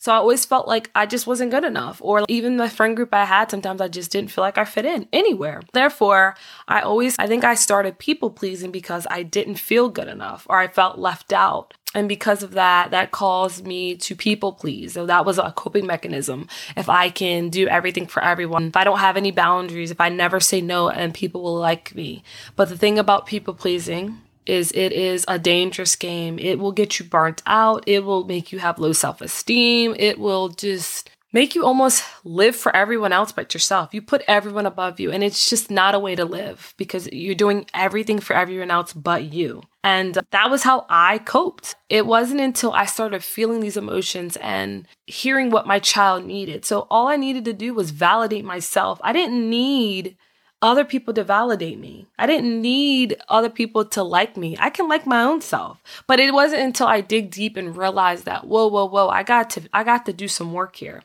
so 0.00 0.12
I 0.12 0.16
always 0.16 0.46
felt 0.46 0.66
like 0.66 0.90
I 0.94 1.04
just 1.04 1.26
wasn't 1.26 1.50
good 1.50 1.62
enough. 1.62 2.00
Or 2.02 2.24
even 2.26 2.56
the 2.56 2.70
friend 2.70 2.96
group 2.96 3.12
I 3.12 3.26
had, 3.26 3.50
sometimes 3.50 3.82
I 3.82 3.88
just 3.88 4.10
didn't 4.10 4.30
feel 4.30 4.40
like 4.40 4.56
I 4.56 4.64
fit 4.64 4.86
in 4.86 5.06
anywhere. 5.12 5.60
Therefore, 5.74 6.36
I 6.66 6.80
always, 6.80 7.16
I 7.18 7.26
think 7.26 7.44
I 7.44 7.54
started 7.54 7.98
people 7.98 8.30
pleasing 8.30 8.70
because 8.70 9.06
I 9.10 9.22
didn't 9.22 9.56
feel 9.56 9.90
good 9.90 10.08
enough 10.08 10.46
or 10.48 10.58
I 10.58 10.68
felt 10.68 10.98
left 10.98 11.34
out. 11.34 11.74
And 11.94 12.08
because 12.08 12.42
of 12.42 12.52
that, 12.52 12.92
that 12.92 13.10
caused 13.10 13.66
me 13.66 13.94
to 13.96 14.16
people 14.16 14.54
please. 14.54 14.94
So 14.94 15.04
that 15.04 15.26
was 15.26 15.36
a 15.36 15.52
coping 15.54 15.84
mechanism. 15.86 16.48
If 16.78 16.88
I 16.88 17.10
can 17.10 17.50
do 17.50 17.68
everything 17.68 18.06
for 18.06 18.24
everyone, 18.24 18.68
if 18.68 18.76
I 18.76 18.84
don't 18.84 19.00
have 19.00 19.18
any 19.18 19.32
boundaries, 19.32 19.90
if 19.90 20.00
I 20.00 20.08
never 20.08 20.40
say 20.40 20.62
no 20.62 20.88
and 20.88 21.12
people 21.12 21.42
will 21.42 21.58
like 21.58 21.94
me. 21.94 22.22
But 22.56 22.70
the 22.70 22.78
thing 22.78 22.98
about 22.98 23.26
people 23.26 23.52
pleasing 23.52 24.22
is 24.46 24.72
it 24.72 24.92
is 24.92 25.24
a 25.28 25.38
dangerous 25.38 25.96
game. 25.96 26.38
It 26.38 26.58
will 26.58 26.72
get 26.72 26.98
you 26.98 27.04
burnt 27.04 27.42
out. 27.46 27.84
It 27.86 28.04
will 28.04 28.24
make 28.24 28.52
you 28.52 28.58
have 28.58 28.78
low 28.78 28.92
self-esteem. 28.92 29.94
It 29.98 30.18
will 30.18 30.48
just 30.48 31.10
make 31.32 31.54
you 31.54 31.64
almost 31.64 32.04
live 32.24 32.56
for 32.56 32.74
everyone 32.74 33.12
else 33.12 33.32
but 33.32 33.54
yourself. 33.54 33.94
You 33.94 34.02
put 34.02 34.22
everyone 34.26 34.66
above 34.66 34.98
you 34.98 35.10
and 35.10 35.22
it's 35.22 35.48
just 35.48 35.70
not 35.70 35.94
a 35.94 35.98
way 35.98 36.14
to 36.16 36.24
live 36.24 36.74
because 36.76 37.08
you're 37.12 37.34
doing 37.34 37.66
everything 37.72 38.18
for 38.18 38.34
everyone 38.34 38.70
else 38.70 38.92
but 38.92 39.24
you. 39.32 39.62
And 39.82 40.18
that 40.30 40.50
was 40.50 40.62
how 40.62 40.86
I 40.88 41.18
coped. 41.18 41.76
It 41.88 42.06
wasn't 42.06 42.40
until 42.40 42.72
I 42.72 42.84
started 42.84 43.24
feeling 43.24 43.60
these 43.60 43.76
emotions 43.76 44.36
and 44.38 44.86
hearing 45.06 45.50
what 45.50 45.66
my 45.66 45.78
child 45.78 46.24
needed. 46.24 46.64
So 46.64 46.86
all 46.90 47.08
I 47.08 47.16
needed 47.16 47.44
to 47.46 47.52
do 47.52 47.74
was 47.74 47.90
validate 47.90 48.44
myself. 48.44 49.00
I 49.02 49.12
didn't 49.12 49.48
need 49.48 50.16
other 50.62 50.84
people 50.84 51.14
to 51.14 51.24
validate 51.24 51.78
me. 51.78 52.06
I 52.18 52.26
didn't 52.26 52.60
need 52.60 53.16
other 53.28 53.48
people 53.48 53.84
to 53.86 54.02
like 54.02 54.36
me. 54.36 54.56
I 54.58 54.68
can 54.68 54.88
like 54.88 55.06
my 55.06 55.22
own 55.22 55.40
self. 55.40 55.82
But 56.06 56.20
it 56.20 56.34
wasn't 56.34 56.62
until 56.62 56.86
I 56.86 57.00
dig 57.00 57.30
deep 57.30 57.56
and 57.56 57.76
realized 57.76 58.26
that, 58.26 58.46
whoa, 58.46 58.66
whoa, 58.66 58.86
whoa, 58.86 59.08
I 59.08 59.22
got 59.22 59.50
to 59.50 59.62
I 59.72 59.84
got 59.84 60.06
to 60.06 60.12
do 60.12 60.28
some 60.28 60.52
work 60.52 60.76
here. 60.76 61.02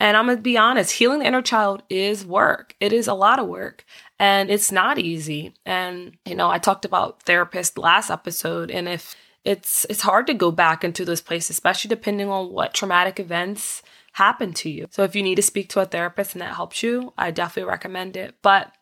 And 0.00 0.16
I'm 0.16 0.26
gonna 0.26 0.40
be 0.40 0.56
honest, 0.56 0.92
healing 0.92 1.20
the 1.20 1.26
inner 1.26 1.42
child 1.42 1.82
is 1.90 2.24
work. 2.24 2.74
It 2.80 2.92
is 2.92 3.06
a 3.06 3.14
lot 3.14 3.38
of 3.38 3.46
work. 3.46 3.84
And 4.18 4.50
it's 4.50 4.72
not 4.72 4.98
easy. 4.98 5.54
And 5.66 6.16
you 6.24 6.34
know, 6.34 6.50
I 6.50 6.58
talked 6.58 6.84
about 6.84 7.22
therapist 7.22 7.76
last 7.76 8.10
episode, 8.10 8.70
and 8.70 8.88
if 8.88 9.16
it's 9.44 9.84
it's 9.90 10.00
hard 10.00 10.26
to 10.28 10.34
go 10.34 10.50
back 10.50 10.82
into 10.82 11.04
this 11.04 11.20
place, 11.20 11.50
especially 11.50 11.90
depending 11.90 12.28
on 12.28 12.50
what 12.50 12.74
traumatic 12.74 13.20
events 13.20 13.82
happen 14.14 14.52
to 14.54 14.70
you. 14.70 14.86
So 14.90 15.02
if 15.02 15.14
you 15.14 15.22
need 15.22 15.34
to 15.36 15.42
speak 15.42 15.68
to 15.70 15.80
a 15.80 15.86
therapist 15.86 16.34
and 16.34 16.42
that 16.42 16.54
helps 16.54 16.82
you, 16.82 17.12
I 17.18 17.30
definitely 17.30 17.70
recommend 17.70 18.16
it. 18.16 18.36
But 18.42 18.72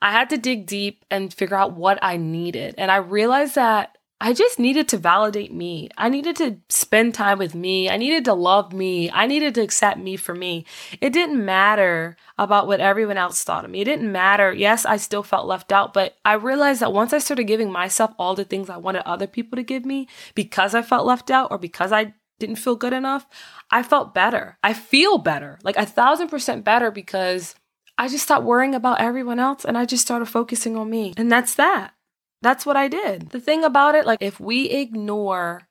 I 0.00 0.12
had 0.12 0.30
to 0.30 0.38
dig 0.38 0.66
deep 0.66 1.04
and 1.10 1.32
figure 1.32 1.56
out 1.56 1.72
what 1.72 1.98
I 2.02 2.18
needed. 2.18 2.74
And 2.76 2.90
I 2.90 2.96
realized 2.96 3.54
that 3.54 3.96
I 4.20 4.32
just 4.32 4.58
needed 4.58 4.88
to 4.88 4.98
validate 4.98 5.52
me. 5.52 5.90
I 5.96 6.08
needed 6.08 6.36
to 6.36 6.58
spend 6.68 7.14
time 7.14 7.38
with 7.38 7.54
me. 7.54 7.88
I 7.90 7.96
needed 7.96 8.24
to 8.26 8.34
love 8.34 8.72
me. 8.72 9.10
I 9.10 9.26
needed 9.26 9.54
to 9.54 9.62
accept 9.62 9.98
me 9.98 10.16
for 10.16 10.34
me. 10.34 10.64
It 11.00 11.12
didn't 11.12 11.42
matter 11.42 12.16
about 12.38 12.66
what 12.66 12.80
everyone 12.80 13.18
else 13.18 13.44
thought 13.44 13.64
of 13.64 13.70
me. 13.70 13.80
It 13.80 13.84
didn't 13.84 14.10
matter. 14.10 14.52
Yes, 14.52 14.86
I 14.86 14.96
still 14.96 15.22
felt 15.22 15.46
left 15.46 15.70
out, 15.72 15.92
but 15.92 16.16
I 16.24 16.34
realized 16.34 16.80
that 16.80 16.94
once 16.94 17.12
I 17.12 17.18
started 17.18 17.44
giving 17.44 17.70
myself 17.72 18.12
all 18.18 18.34
the 18.34 18.44
things 18.44 18.70
I 18.70 18.78
wanted 18.78 19.02
other 19.02 19.26
people 19.26 19.56
to 19.56 19.62
give 19.62 19.84
me 19.84 20.08
because 20.34 20.74
I 20.74 20.82
felt 20.82 21.06
left 21.06 21.30
out 21.30 21.50
or 21.50 21.58
because 21.58 21.92
I 21.92 22.14
didn't 22.38 22.56
feel 22.56 22.76
good 22.76 22.92
enough, 22.92 23.26
I 23.70 23.82
felt 23.82 24.14
better. 24.14 24.58
I 24.62 24.72
feel 24.72 25.18
better, 25.18 25.58
like 25.62 25.76
a 25.76 25.86
thousand 25.86 26.28
percent 26.28 26.64
better 26.64 26.90
because 26.90 27.54
I 27.98 28.08
just 28.08 28.24
stopped 28.24 28.44
worrying 28.44 28.74
about 28.74 29.00
everyone 29.00 29.38
else 29.38 29.64
and 29.64 29.76
I 29.76 29.84
just 29.84 30.02
started 30.02 30.26
focusing 30.26 30.76
on 30.76 30.90
me. 30.90 31.14
And 31.16 31.30
that's 31.30 31.54
that. 31.54 31.94
That's 32.42 32.66
what 32.66 32.76
I 32.76 32.88
did. 32.88 33.30
The 33.30 33.40
thing 33.40 33.64
about 33.64 33.94
it, 33.94 34.06
like, 34.06 34.20
if 34.20 34.38
we 34.38 34.68
ignore 34.68 35.62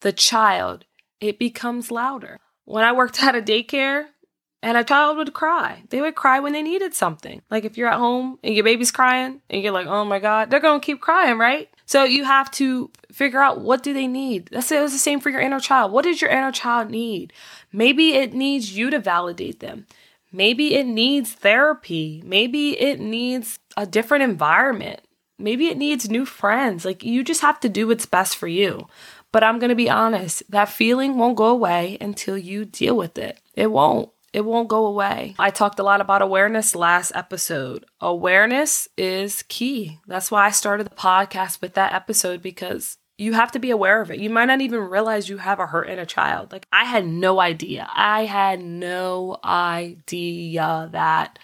the 0.00 0.12
child, 0.12 0.84
it 1.20 1.38
becomes 1.38 1.90
louder. 1.90 2.38
When 2.64 2.84
I 2.84 2.92
worked 2.92 3.22
at 3.22 3.36
a 3.36 3.42
daycare, 3.42 4.06
and 4.62 4.76
a 4.76 4.84
child 4.84 5.16
would 5.16 5.32
cry. 5.32 5.84
They 5.90 6.00
would 6.00 6.14
cry 6.14 6.40
when 6.40 6.52
they 6.52 6.62
needed 6.62 6.94
something. 6.94 7.42
Like 7.50 7.64
if 7.64 7.76
you're 7.76 7.88
at 7.88 7.98
home 7.98 8.38
and 8.42 8.54
your 8.54 8.64
baby's 8.64 8.90
crying 8.90 9.40
and 9.48 9.62
you're 9.62 9.72
like, 9.72 9.86
oh 9.86 10.04
my 10.04 10.18
God, 10.18 10.50
they're 10.50 10.60
gonna 10.60 10.80
keep 10.80 11.00
crying, 11.00 11.38
right? 11.38 11.68
So 11.88 12.04
you 12.04 12.24
have 12.24 12.50
to 12.50 12.90
figure 13.10 13.40
out 13.40 13.62
what 13.62 13.82
do 13.82 13.94
they 13.94 14.06
need. 14.06 14.50
That's 14.52 14.70
it 14.70 14.82
was 14.82 14.92
the 14.92 14.98
same 14.98 15.20
for 15.20 15.30
your 15.30 15.40
inner 15.40 15.58
child. 15.58 15.90
What 15.90 16.04
does 16.04 16.20
your 16.20 16.30
inner 16.30 16.52
child 16.52 16.90
need? 16.90 17.32
Maybe 17.72 18.12
it 18.12 18.34
needs 18.34 18.76
you 18.76 18.90
to 18.90 18.98
validate 18.98 19.60
them. 19.60 19.86
Maybe 20.30 20.74
it 20.74 20.84
needs 20.84 21.32
therapy. 21.32 22.22
Maybe 22.26 22.78
it 22.78 23.00
needs 23.00 23.58
a 23.74 23.86
different 23.86 24.24
environment. 24.24 25.00
Maybe 25.38 25.68
it 25.68 25.78
needs 25.78 26.10
new 26.10 26.26
friends. 26.26 26.84
Like 26.84 27.02
you 27.02 27.24
just 27.24 27.40
have 27.40 27.58
to 27.60 27.70
do 27.70 27.86
what's 27.86 28.04
best 28.04 28.36
for 28.36 28.48
you. 28.48 28.86
But 29.32 29.42
I'm 29.42 29.58
going 29.58 29.70
to 29.70 29.74
be 29.74 29.88
honest, 29.88 30.42
that 30.50 30.68
feeling 30.68 31.16
won't 31.16 31.38
go 31.38 31.46
away 31.46 31.96
until 32.02 32.36
you 32.36 32.66
deal 32.66 32.98
with 32.98 33.16
it. 33.16 33.40
It 33.54 33.70
won't. 33.70 34.10
It 34.32 34.44
won't 34.44 34.68
go 34.68 34.86
away. 34.86 35.34
I 35.38 35.50
talked 35.50 35.78
a 35.78 35.82
lot 35.82 36.00
about 36.00 36.22
awareness 36.22 36.74
last 36.74 37.12
episode. 37.14 37.86
Awareness 38.00 38.88
is 38.96 39.42
key. 39.48 39.98
That's 40.06 40.30
why 40.30 40.46
I 40.46 40.50
started 40.50 40.84
the 40.84 40.90
podcast 40.90 41.60
with 41.60 41.74
that 41.74 41.94
episode 41.94 42.42
because 42.42 42.98
you 43.16 43.32
have 43.32 43.52
to 43.52 43.58
be 43.58 43.70
aware 43.70 44.00
of 44.00 44.10
it. 44.10 44.20
You 44.20 44.30
might 44.30 44.44
not 44.44 44.60
even 44.60 44.80
realize 44.80 45.28
you 45.28 45.38
have 45.38 45.58
a 45.58 45.66
hurt 45.66 45.88
in 45.88 45.98
a 45.98 46.06
child. 46.06 46.52
Like, 46.52 46.66
I 46.72 46.84
had 46.84 47.06
no 47.06 47.40
idea. 47.40 47.88
I 47.92 48.26
had 48.26 48.62
no 48.62 49.38
idea 49.42 50.88
that 50.92 51.38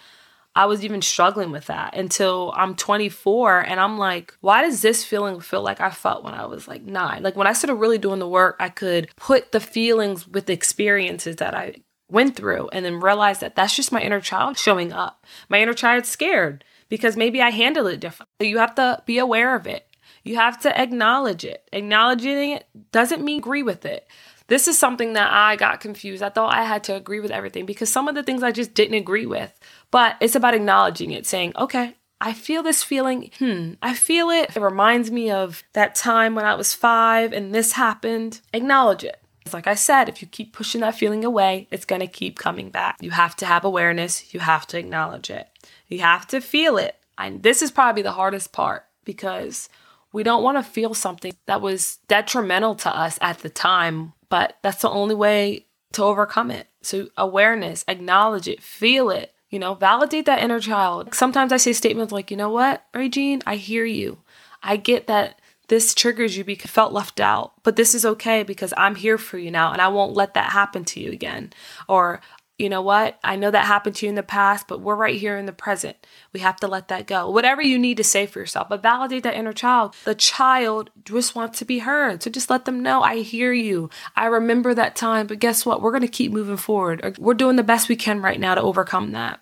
I 0.55 0.67
was 0.67 0.85
even 0.85 1.01
struggling 1.01 1.51
with 1.51 1.65
that 1.65 1.97
until 1.97 2.53
I'm 2.55 2.75
24 2.75 3.59
and 3.59 3.77
I'm 3.77 3.97
like, 3.97 4.33
why 4.39 4.61
does 4.61 4.81
this 4.81 5.03
feeling 5.03 5.41
feel 5.41 5.61
like 5.61 5.81
I 5.81 5.89
felt 5.89 6.23
when 6.23 6.33
I 6.33 6.45
was 6.45 6.65
like 6.65 6.83
nine? 6.83 7.23
Like, 7.23 7.35
when 7.35 7.47
I 7.47 7.51
started 7.51 7.75
really 7.75 7.97
doing 7.97 8.19
the 8.19 8.27
work, 8.27 8.55
I 8.61 8.69
could 8.69 9.09
put 9.17 9.51
the 9.51 9.59
feelings 9.59 10.25
with 10.25 10.45
the 10.45 10.53
experiences 10.53 11.35
that 11.37 11.53
I 11.53 11.75
went 12.09 12.35
through 12.35 12.69
and 12.69 12.85
then 12.85 12.99
realized 12.99 13.41
that 13.41 13.55
that's 13.55 13.75
just 13.75 13.91
my 13.91 14.01
inner 14.01 14.21
child 14.21 14.57
showing 14.57 14.93
up. 14.93 15.25
My 15.49 15.59
inner 15.59 15.73
child's 15.73 16.09
scared 16.09 16.63
because 16.89 17.17
maybe 17.17 17.41
I 17.41 17.49
handle 17.49 17.87
it 17.87 17.99
differently. 17.99 18.49
You 18.49 18.59
have 18.59 18.75
to 18.75 19.01
be 19.05 19.17
aware 19.17 19.55
of 19.55 19.67
it. 19.67 19.87
You 20.23 20.35
have 20.35 20.59
to 20.61 20.79
acknowledge 20.79 21.45
it. 21.45 21.67
Acknowledging 21.71 22.51
it 22.51 22.67
doesn't 22.91 23.23
mean 23.23 23.39
agree 23.39 23.63
with 23.63 23.85
it. 23.85 24.07
This 24.47 24.67
is 24.67 24.77
something 24.77 25.13
that 25.13 25.31
I 25.31 25.55
got 25.55 25.79
confused. 25.79 26.21
I 26.21 26.29
thought 26.29 26.53
I 26.53 26.63
had 26.63 26.83
to 26.85 26.95
agree 26.95 27.19
with 27.19 27.31
everything 27.31 27.65
because 27.65 27.89
some 27.89 28.07
of 28.07 28.15
the 28.15 28.23
things 28.23 28.43
I 28.43 28.51
just 28.51 28.73
didn't 28.75 28.97
agree 28.97 29.25
with. 29.25 29.57
But 29.89 30.17
it's 30.21 30.35
about 30.35 30.53
acknowledging 30.53 31.11
it, 31.11 31.25
saying, 31.25 31.53
okay, 31.57 31.95
I 32.21 32.33
feel 32.33 32.61
this 32.61 32.83
feeling. 32.83 33.31
Hmm, 33.39 33.73
I 33.81 33.93
feel 33.93 34.29
it. 34.29 34.55
It 34.55 34.61
reminds 34.61 35.09
me 35.11 35.31
of 35.31 35.63
that 35.73 35.95
time 35.95 36.35
when 36.35 36.45
I 36.45 36.55
was 36.55 36.73
five 36.73 37.33
and 37.33 37.53
this 37.53 37.73
happened. 37.73 38.41
Acknowledge 38.53 39.03
it. 39.03 39.19
Like 39.53 39.67
I 39.67 39.75
said, 39.75 40.09
if 40.09 40.21
you 40.21 40.27
keep 40.27 40.53
pushing 40.53 40.81
that 40.81 40.95
feeling 40.95 41.23
away, 41.23 41.67
it's 41.71 41.85
going 41.85 42.01
to 42.01 42.07
keep 42.07 42.39
coming 42.39 42.69
back. 42.69 42.97
You 43.01 43.11
have 43.11 43.35
to 43.37 43.45
have 43.45 43.63
awareness. 43.63 44.33
You 44.33 44.39
have 44.39 44.65
to 44.67 44.79
acknowledge 44.79 45.29
it. 45.29 45.47
You 45.87 45.99
have 45.99 46.27
to 46.27 46.41
feel 46.41 46.77
it. 46.77 46.97
And 47.17 47.43
this 47.43 47.61
is 47.61 47.71
probably 47.71 48.01
the 48.01 48.11
hardest 48.13 48.51
part 48.51 48.85
because 49.03 49.69
we 50.11 50.23
don't 50.23 50.43
want 50.43 50.57
to 50.57 50.63
feel 50.63 50.93
something 50.93 51.33
that 51.45 51.61
was 51.61 51.99
detrimental 52.07 52.75
to 52.75 52.89
us 52.95 53.19
at 53.21 53.39
the 53.39 53.49
time, 53.49 54.13
but 54.29 54.57
that's 54.61 54.81
the 54.81 54.89
only 54.89 55.15
way 55.15 55.65
to 55.93 56.03
overcome 56.03 56.51
it. 56.51 56.67
So, 56.81 57.09
awareness, 57.17 57.85
acknowledge 57.87 58.47
it, 58.47 58.61
feel 58.61 59.09
it, 59.09 59.33
you 59.49 59.59
know, 59.59 59.73
validate 59.73 60.25
that 60.25 60.41
inner 60.43 60.59
child. 60.59 61.13
Sometimes 61.13 61.51
I 61.51 61.57
say 61.57 61.73
statements 61.73 62.11
like, 62.11 62.31
you 62.31 62.37
know 62.37 62.49
what, 62.49 62.85
Regine, 62.93 63.41
I 63.45 63.55
hear 63.55 63.85
you. 63.85 64.19
I 64.63 64.77
get 64.77 65.07
that 65.07 65.39
this 65.67 65.93
triggers 65.93 66.37
you 66.37 66.43
because 66.43 66.69
you 66.69 66.73
felt 66.73 66.93
left 66.93 67.19
out, 67.19 67.53
but 67.63 67.75
this 67.75 67.95
is 67.95 68.05
okay 68.05 68.43
because 68.43 68.73
I'm 68.77 68.95
here 68.95 69.17
for 69.17 69.37
you 69.37 69.51
now 69.51 69.71
and 69.71 69.81
I 69.81 69.87
won't 69.87 70.13
let 70.13 70.33
that 70.33 70.51
happen 70.51 70.85
to 70.85 70.99
you 70.99 71.11
again. 71.11 71.53
Or, 71.87 72.21
you 72.57 72.69
know 72.69 72.81
what? 72.81 73.19
I 73.23 73.35
know 73.35 73.51
that 73.51 73.65
happened 73.65 73.97
to 73.97 74.05
you 74.05 74.09
in 74.09 74.15
the 74.15 74.23
past, 74.23 74.67
but 74.67 74.79
we're 74.79 74.95
right 74.95 75.15
here 75.15 75.37
in 75.37 75.45
the 75.45 75.51
present. 75.51 75.97
We 76.31 76.39
have 76.39 76.55
to 76.57 76.67
let 76.67 76.87
that 76.87 77.05
go. 77.05 77.29
Whatever 77.29 77.61
you 77.61 77.77
need 77.77 77.97
to 77.97 78.03
say 78.03 78.25
for 78.25 78.39
yourself, 78.39 78.69
but 78.69 78.81
validate 78.81 79.23
that 79.23 79.35
inner 79.35 79.53
child. 79.53 79.95
The 80.05 80.15
child 80.15 80.89
just 81.03 81.35
wants 81.35 81.59
to 81.59 81.65
be 81.65 81.79
heard. 81.79 82.23
So 82.23 82.29
just 82.29 82.49
let 82.49 82.65
them 82.65 82.81
know, 82.81 83.01
I 83.01 83.17
hear 83.17 83.51
you. 83.51 83.89
I 84.15 84.27
remember 84.27 84.73
that 84.73 84.95
time, 84.95 85.27
but 85.27 85.39
guess 85.39 85.65
what? 85.65 85.81
We're 85.81 85.91
going 85.91 86.01
to 86.01 86.07
keep 86.07 86.31
moving 86.31 86.57
forward. 86.57 87.17
We're 87.19 87.33
doing 87.33 87.57
the 87.57 87.63
best 87.63 87.89
we 87.89 87.95
can 87.95 88.21
right 88.21 88.39
now 88.39 88.55
to 88.55 88.61
overcome 88.61 89.11
that 89.11 89.41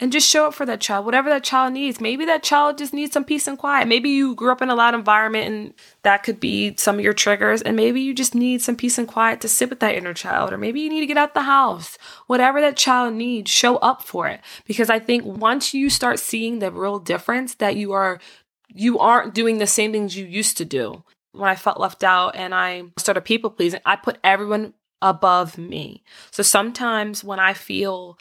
and 0.00 0.12
just 0.12 0.28
show 0.28 0.46
up 0.46 0.54
for 0.54 0.66
that 0.66 0.80
child, 0.80 1.06
whatever 1.06 1.30
that 1.30 1.44
child 1.44 1.72
needs. 1.72 2.00
Maybe 2.00 2.24
that 2.24 2.42
child 2.42 2.78
just 2.78 2.92
needs 2.92 3.12
some 3.12 3.24
peace 3.24 3.46
and 3.46 3.58
quiet. 3.58 3.86
Maybe 3.86 4.10
you 4.10 4.34
grew 4.34 4.50
up 4.50 4.62
in 4.62 4.70
a 4.70 4.74
loud 4.74 4.94
environment 4.94 5.46
and 5.46 5.74
that 6.02 6.22
could 6.22 6.40
be 6.40 6.74
some 6.76 6.96
of 6.96 7.04
your 7.04 7.12
triggers. 7.12 7.62
And 7.62 7.76
maybe 7.76 8.00
you 8.00 8.14
just 8.14 8.34
need 8.34 8.60
some 8.62 8.76
peace 8.76 8.98
and 8.98 9.06
quiet 9.06 9.40
to 9.42 9.48
sit 9.48 9.70
with 9.70 9.80
that 9.80 9.94
inner 9.94 10.14
child. 10.14 10.52
Or 10.52 10.58
maybe 10.58 10.80
you 10.80 10.90
need 10.90 11.00
to 11.00 11.06
get 11.06 11.16
out 11.16 11.34
the 11.34 11.42
house. 11.42 11.96
Whatever 12.26 12.60
that 12.60 12.76
child 12.76 13.14
needs, 13.14 13.50
show 13.50 13.76
up 13.76 14.02
for 14.02 14.26
it. 14.26 14.40
Because 14.66 14.90
I 14.90 14.98
think 14.98 15.24
once 15.24 15.74
you 15.74 15.88
start 15.88 16.18
seeing 16.18 16.58
the 16.58 16.72
real 16.72 16.98
difference 16.98 17.54
that 17.56 17.76
you 17.76 17.92
are, 17.92 18.20
you 18.68 18.98
aren't 18.98 19.34
doing 19.34 19.58
the 19.58 19.66
same 19.66 19.92
things 19.92 20.16
you 20.16 20.26
used 20.26 20.56
to 20.58 20.64
do. 20.64 21.04
When 21.32 21.50
I 21.50 21.56
felt 21.56 21.80
left 21.80 22.04
out 22.04 22.36
and 22.36 22.54
I 22.54 22.84
started 22.96 23.22
people 23.22 23.50
pleasing, 23.50 23.80
I 23.84 23.96
put 23.96 24.18
everyone 24.22 24.74
above 25.02 25.58
me. 25.58 26.02
So 26.30 26.42
sometimes 26.42 27.22
when 27.22 27.38
I 27.38 27.52
feel 27.52 28.18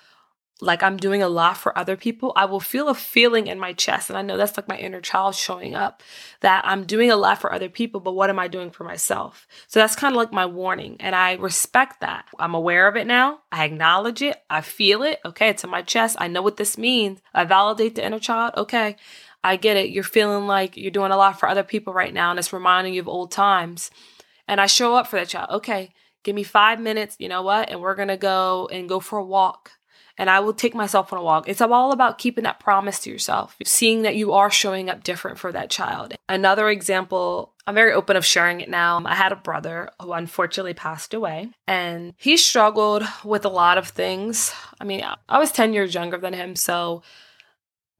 like 0.63 0.81
I'm 0.81 0.97
doing 0.97 1.21
a 1.21 1.27
lot 1.27 1.57
for 1.57 1.77
other 1.77 1.97
people, 1.97 2.31
I 2.35 2.45
will 2.45 2.59
feel 2.59 2.87
a 2.87 2.95
feeling 2.95 3.47
in 3.47 3.59
my 3.59 3.73
chest. 3.73 4.09
And 4.09 4.17
I 4.17 4.21
know 4.21 4.37
that's 4.37 4.57
like 4.57 4.67
my 4.67 4.77
inner 4.77 5.01
child 5.01 5.35
showing 5.35 5.75
up 5.75 6.01
that 6.39 6.63
I'm 6.65 6.85
doing 6.85 7.11
a 7.11 7.17
lot 7.17 7.39
for 7.39 7.53
other 7.53 7.69
people, 7.69 7.99
but 7.99 8.13
what 8.13 8.29
am 8.29 8.39
I 8.39 8.47
doing 8.47 8.71
for 8.71 8.83
myself? 8.85 9.45
So 9.67 9.79
that's 9.79 9.95
kind 9.95 10.13
of 10.13 10.17
like 10.17 10.31
my 10.31 10.45
warning. 10.45 10.95
And 10.99 11.15
I 11.15 11.33
respect 11.33 11.99
that. 11.99 12.25
I'm 12.39 12.55
aware 12.55 12.87
of 12.87 12.95
it 12.95 13.05
now. 13.05 13.39
I 13.51 13.65
acknowledge 13.65 14.21
it. 14.21 14.37
I 14.49 14.61
feel 14.61 15.03
it. 15.03 15.19
Okay, 15.25 15.49
it's 15.49 15.63
in 15.63 15.69
my 15.69 15.81
chest. 15.81 16.15
I 16.19 16.27
know 16.27 16.41
what 16.41 16.57
this 16.57 16.77
means. 16.77 17.21
I 17.33 17.43
validate 17.43 17.95
the 17.95 18.05
inner 18.05 18.19
child. 18.19 18.53
Okay, 18.55 18.95
I 19.43 19.57
get 19.57 19.77
it. 19.77 19.89
You're 19.89 20.03
feeling 20.03 20.47
like 20.47 20.77
you're 20.77 20.91
doing 20.91 21.11
a 21.11 21.17
lot 21.17 21.39
for 21.39 21.49
other 21.49 21.63
people 21.63 21.93
right 21.93 22.13
now, 22.13 22.29
and 22.29 22.39
it's 22.39 22.53
reminding 22.53 22.93
you 22.93 23.01
of 23.01 23.09
old 23.09 23.31
times. 23.31 23.91
And 24.47 24.61
I 24.61 24.67
show 24.67 24.95
up 24.95 25.07
for 25.07 25.17
that 25.17 25.27
child. 25.27 25.49
Okay, 25.51 25.91
give 26.23 26.35
me 26.35 26.43
five 26.43 26.79
minutes. 26.79 27.17
You 27.19 27.27
know 27.27 27.41
what? 27.41 27.69
And 27.69 27.81
we're 27.81 27.95
going 27.95 28.07
to 28.07 28.17
go 28.17 28.69
and 28.71 28.87
go 28.87 29.01
for 29.01 29.19
a 29.19 29.25
walk 29.25 29.71
and 30.17 30.29
I 30.29 30.39
will 30.39 30.53
take 30.53 30.75
myself 30.75 31.11
on 31.11 31.19
a 31.19 31.23
walk. 31.23 31.47
It's 31.47 31.61
all 31.61 31.91
about 31.91 32.17
keeping 32.17 32.43
that 32.43 32.59
promise 32.59 32.99
to 32.99 33.09
yourself, 33.09 33.55
seeing 33.65 34.03
that 34.03 34.15
you 34.15 34.33
are 34.33 34.51
showing 34.51 34.89
up 34.89 35.03
different 35.03 35.39
for 35.39 35.51
that 35.51 35.69
child. 35.69 36.13
Another 36.29 36.69
example, 36.69 37.53
I'm 37.65 37.75
very 37.75 37.93
open 37.93 38.15
of 38.15 38.25
sharing 38.25 38.61
it 38.61 38.69
now. 38.69 39.01
I 39.05 39.15
had 39.15 39.31
a 39.31 39.37
brother 39.37 39.89
who 40.01 40.13
unfortunately 40.13 40.73
passed 40.73 41.13
away, 41.13 41.49
and 41.67 42.13
he 42.17 42.37
struggled 42.37 43.03
with 43.23 43.45
a 43.45 43.49
lot 43.49 43.77
of 43.77 43.87
things. 43.87 44.53
I 44.79 44.83
mean, 44.83 45.03
I 45.29 45.39
was 45.39 45.51
10 45.51 45.73
years 45.73 45.93
younger 45.93 46.17
than 46.17 46.33
him, 46.33 46.55
so 46.55 47.03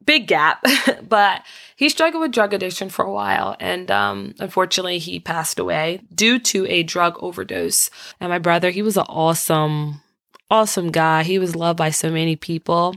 big 0.06 0.28
gap, 0.28 0.64
but 1.08 1.44
he 1.76 1.90
struggled 1.90 2.22
with 2.22 2.32
drug 2.32 2.54
addiction 2.54 2.90
for 2.90 3.06
a 3.06 3.12
while. 3.14 3.56
And 3.60 3.90
um, 3.90 4.36
unfortunately, 4.40 5.00
he 5.00 5.20
passed 5.20 5.60
away 5.60 6.02
due 6.14 6.40
to 6.40 6.66
a 6.68 6.84
drug 6.84 7.18
overdose. 7.22 7.90
And 8.20 8.30
my 8.30 8.40
brother, 8.40 8.70
he 8.70 8.82
was 8.82 8.98
an 8.98 9.06
awesome 9.08 10.02
awesome 10.50 10.92
guy. 10.92 11.24
He 11.24 11.40
was 11.40 11.56
loved 11.56 11.78
by 11.78 11.90
so 11.90 12.12
many 12.12 12.36
people. 12.36 12.96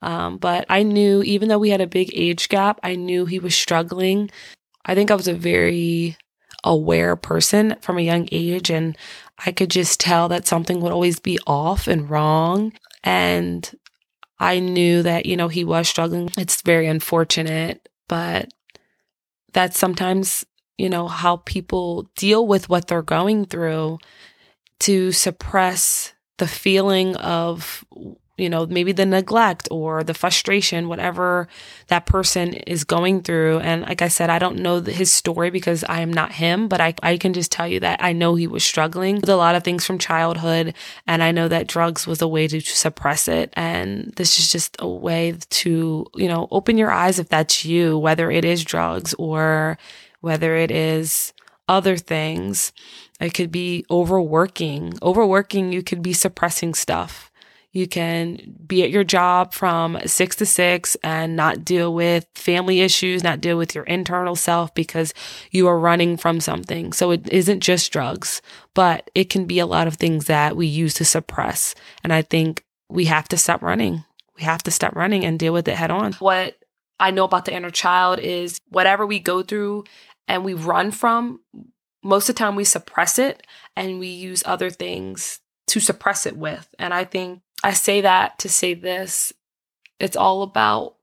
Um, 0.00 0.38
but 0.38 0.64
I 0.68 0.82
knew, 0.82 1.22
even 1.22 1.48
though 1.48 1.58
we 1.58 1.70
had 1.70 1.80
a 1.80 1.86
big 1.86 2.10
age 2.14 2.48
gap, 2.48 2.78
I 2.82 2.94
knew 2.94 3.26
he 3.26 3.38
was 3.38 3.54
struggling. 3.54 4.30
I 4.84 4.94
think 4.94 5.10
I 5.10 5.14
was 5.14 5.28
a 5.28 5.34
very 5.34 6.16
aware 6.64 7.16
person 7.16 7.76
from 7.80 7.98
a 7.98 8.02
young 8.02 8.28
age, 8.30 8.70
and 8.70 8.96
I 9.44 9.52
could 9.52 9.70
just 9.70 10.00
tell 10.00 10.28
that 10.28 10.46
something 10.46 10.80
would 10.80 10.92
always 10.92 11.18
be 11.20 11.38
off 11.46 11.88
and 11.88 12.08
wrong. 12.08 12.72
And 13.02 13.70
I 14.38 14.60
knew 14.60 15.02
that, 15.02 15.26
you 15.26 15.36
know, 15.36 15.48
he 15.48 15.64
was 15.64 15.88
struggling. 15.88 16.30
It's 16.38 16.62
very 16.62 16.86
unfortunate, 16.86 17.88
but 18.08 18.52
that's 19.52 19.78
sometimes, 19.78 20.44
you 20.76 20.88
know, 20.88 21.08
how 21.08 21.38
people 21.38 22.08
deal 22.16 22.46
with 22.46 22.68
what 22.68 22.86
they're 22.86 23.02
going 23.02 23.46
through 23.46 23.98
to 24.80 25.10
suppress 25.10 26.12
the 26.38 26.48
feeling 26.48 27.16
of 27.16 27.84
you 28.38 28.48
know 28.48 28.64
maybe 28.66 28.92
the 28.92 29.04
neglect 29.04 29.68
or 29.70 30.02
the 30.02 30.14
frustration 30.14 30.88
whatever 30.88 31.48
that 31.88 32.06
person 32.06 32.54
is 32.54 32.84
going 32.84 33.20
through. 33.20 33.58
And 33.58 33.82
like 33.82 34.00
i 34.00 34.08
said 34.08 34.30
i 34.30 34.38
don't 34.38 34.60
know 34.60 34.80
his 34.80 35.12
story 35.12 35.50
because 35.50 35.84
i 35.84 36.00
am 36.00 36.12
not 36.12 36.32
him 36.32 36.68
but 36.68 36.80
I, 36.80 36.94
I 37.02 37.18
can 37.18 37.32
just 37.32 37.52
tell 37.52 37.68
you 37.68 37.80
that 37.80 38.02
i 38.02 38.12
know 38.12 38.36
he 38.36 38.46
was 38.46 38.64
struggling 38.64 39.16
with 39.16 39.28
a 39.28 39.36
lot 39.36 39.56
of 39.56 39.64
things 39.64 39.84
from 39.84 39.98
childhood. 39.98 40.74
And 41.06 41.22
i 41.22 41.32
know 41.32 41.48
that 41.48 41.66
drugs 41.66 42.06
was 42.06 42.22
a 42.22 42.28
way 42.28 42.46
to 42.48 42.60
suppress 42.60 43.28
it. 43.28 43.52
And 43.54 44.12
this 44.16 44.38
is 44.38 44.50
just 44.50 44.76
a 44.78 44.88
way 44.88 45.36
to 45.50 46.06
you 46.14 46.28
know 46.28 46.48
open 46.50 46.78
your 46.78 46.92
eyes 46.92 47.18
if 47.18 47.28
that's 47.28 47.64
you 47.64 47.98
whether 47.98 48.30
it 48.30 48.44
is 48.44 48.64
drugs 48.64 49.14
or 49.18 49.78
whether 50.20 50.56
it 50.56 50.70
is 50.70 51.32
other 51.68 51.96
things 51.96 52.72
it 53.20 53.34
could 53.34 53.50
be 53.50 53.84
overworking. 53.90 54.94
Overworking, 55.02 55.72
you 55.72 55.82
could 55.82 56.02
be 56.02 56.12
suppressing 56.12 56.74
stuff. 56.74 57.30
You 57.72 57.86
can 57.86 58.56
be 58.66 58.82
at 58.82 58.90
your 58.90 59.04
job 59.04 59.52
from 59.52 59.98
six 60.06 60.36
to 60.36 60.46
six 60.46 60.96
and 61.02 61.36
not 61.36 61.64
deal 61.64 61.92
with 61.92 62.26
family 62.34 62.80
issues, 62.80 63.22
not 63.22 63.42
deal 63.42 63.58
with 63.58 63.74
your 63.74 63.84
internal 63.84 64.36
self 64.36 64.72
because 64.74 65.12
you 65.50 65.68
are 65.68 65.78
running 65.78 66.16
from 66.16 66.40
something. 66.40 66.92
So 66.94 67.10
it 67.10 67.28
isn't 67.30 67.60
just 67.60 67.92
drugs, 67.92 68.40
but 68.72 69.10
it 69.14 69.28
can 69.28 69.44
be 69.44 69.58
a 69.58 69.66
lot 69.66 69.86
of 69.86 69.96
things 69.96 70.26
that 70.26 70.56
we 70.56 70.66
use 70.66 70.94
to 70.94 71.04
suppress. 71.04 71.74
And 72.02 72.12
I 72.12 72.22
think 72.22 72.64
we 72.88 73.04
have 73.04 73.28
to 73.28 73.36
stop 73.36 73.62
running. 73.62 74.04
We 74.36 74.44
have 74.44 74.62
to 74.62 74.70
stop 74.70 74.96
running 74.96 75.24
and 75.24 75.38
deal 75.38 75.52
with 75.52 75.68
it 75.68 75.76
head 75.76 75.90
on. 75.90 76.14
What 76.14 76.56
I 76.98 77.10
know 77.10 77.24
about 77.24 77.44
the 77.44 77.54
inner 77.54 77.70
child 77.70 78.18
is 78.18 78.60
whatever 78.70 79.06
we 79.06 79.20
go 79.20 79.42
through 79.42 79.84
and 80.26 80.42
we 80.42 80.54
run 80.54 80.90
from, 80.90 81.40
most 82.02 82.28
of 82.28 82.34
the 82.34 82.38
time 82.38 82.56
we 82.56 82.64
suppress 82.64 83.18
it 83.18 83.46
and 83.76 83.98
we 83.98 84.08
use 84.08 84.42
other 84.46 84.70
things 84.70 85.40
to 85.68 85.80
suppress 85.80 86.26
it 86.26 86.36
with. 86.36 86.74
And 86.78 86.94
I 86.94 87.04
think 87.04 87.42
I 87.62 87.72
say 87.72 88.00
that 88.02 88.38
to 88.40 88.48
say 88.48 88.74
this 88.74 89.32
it's 90.00 90.16
all 90.16 90.42
about 90.42 90.94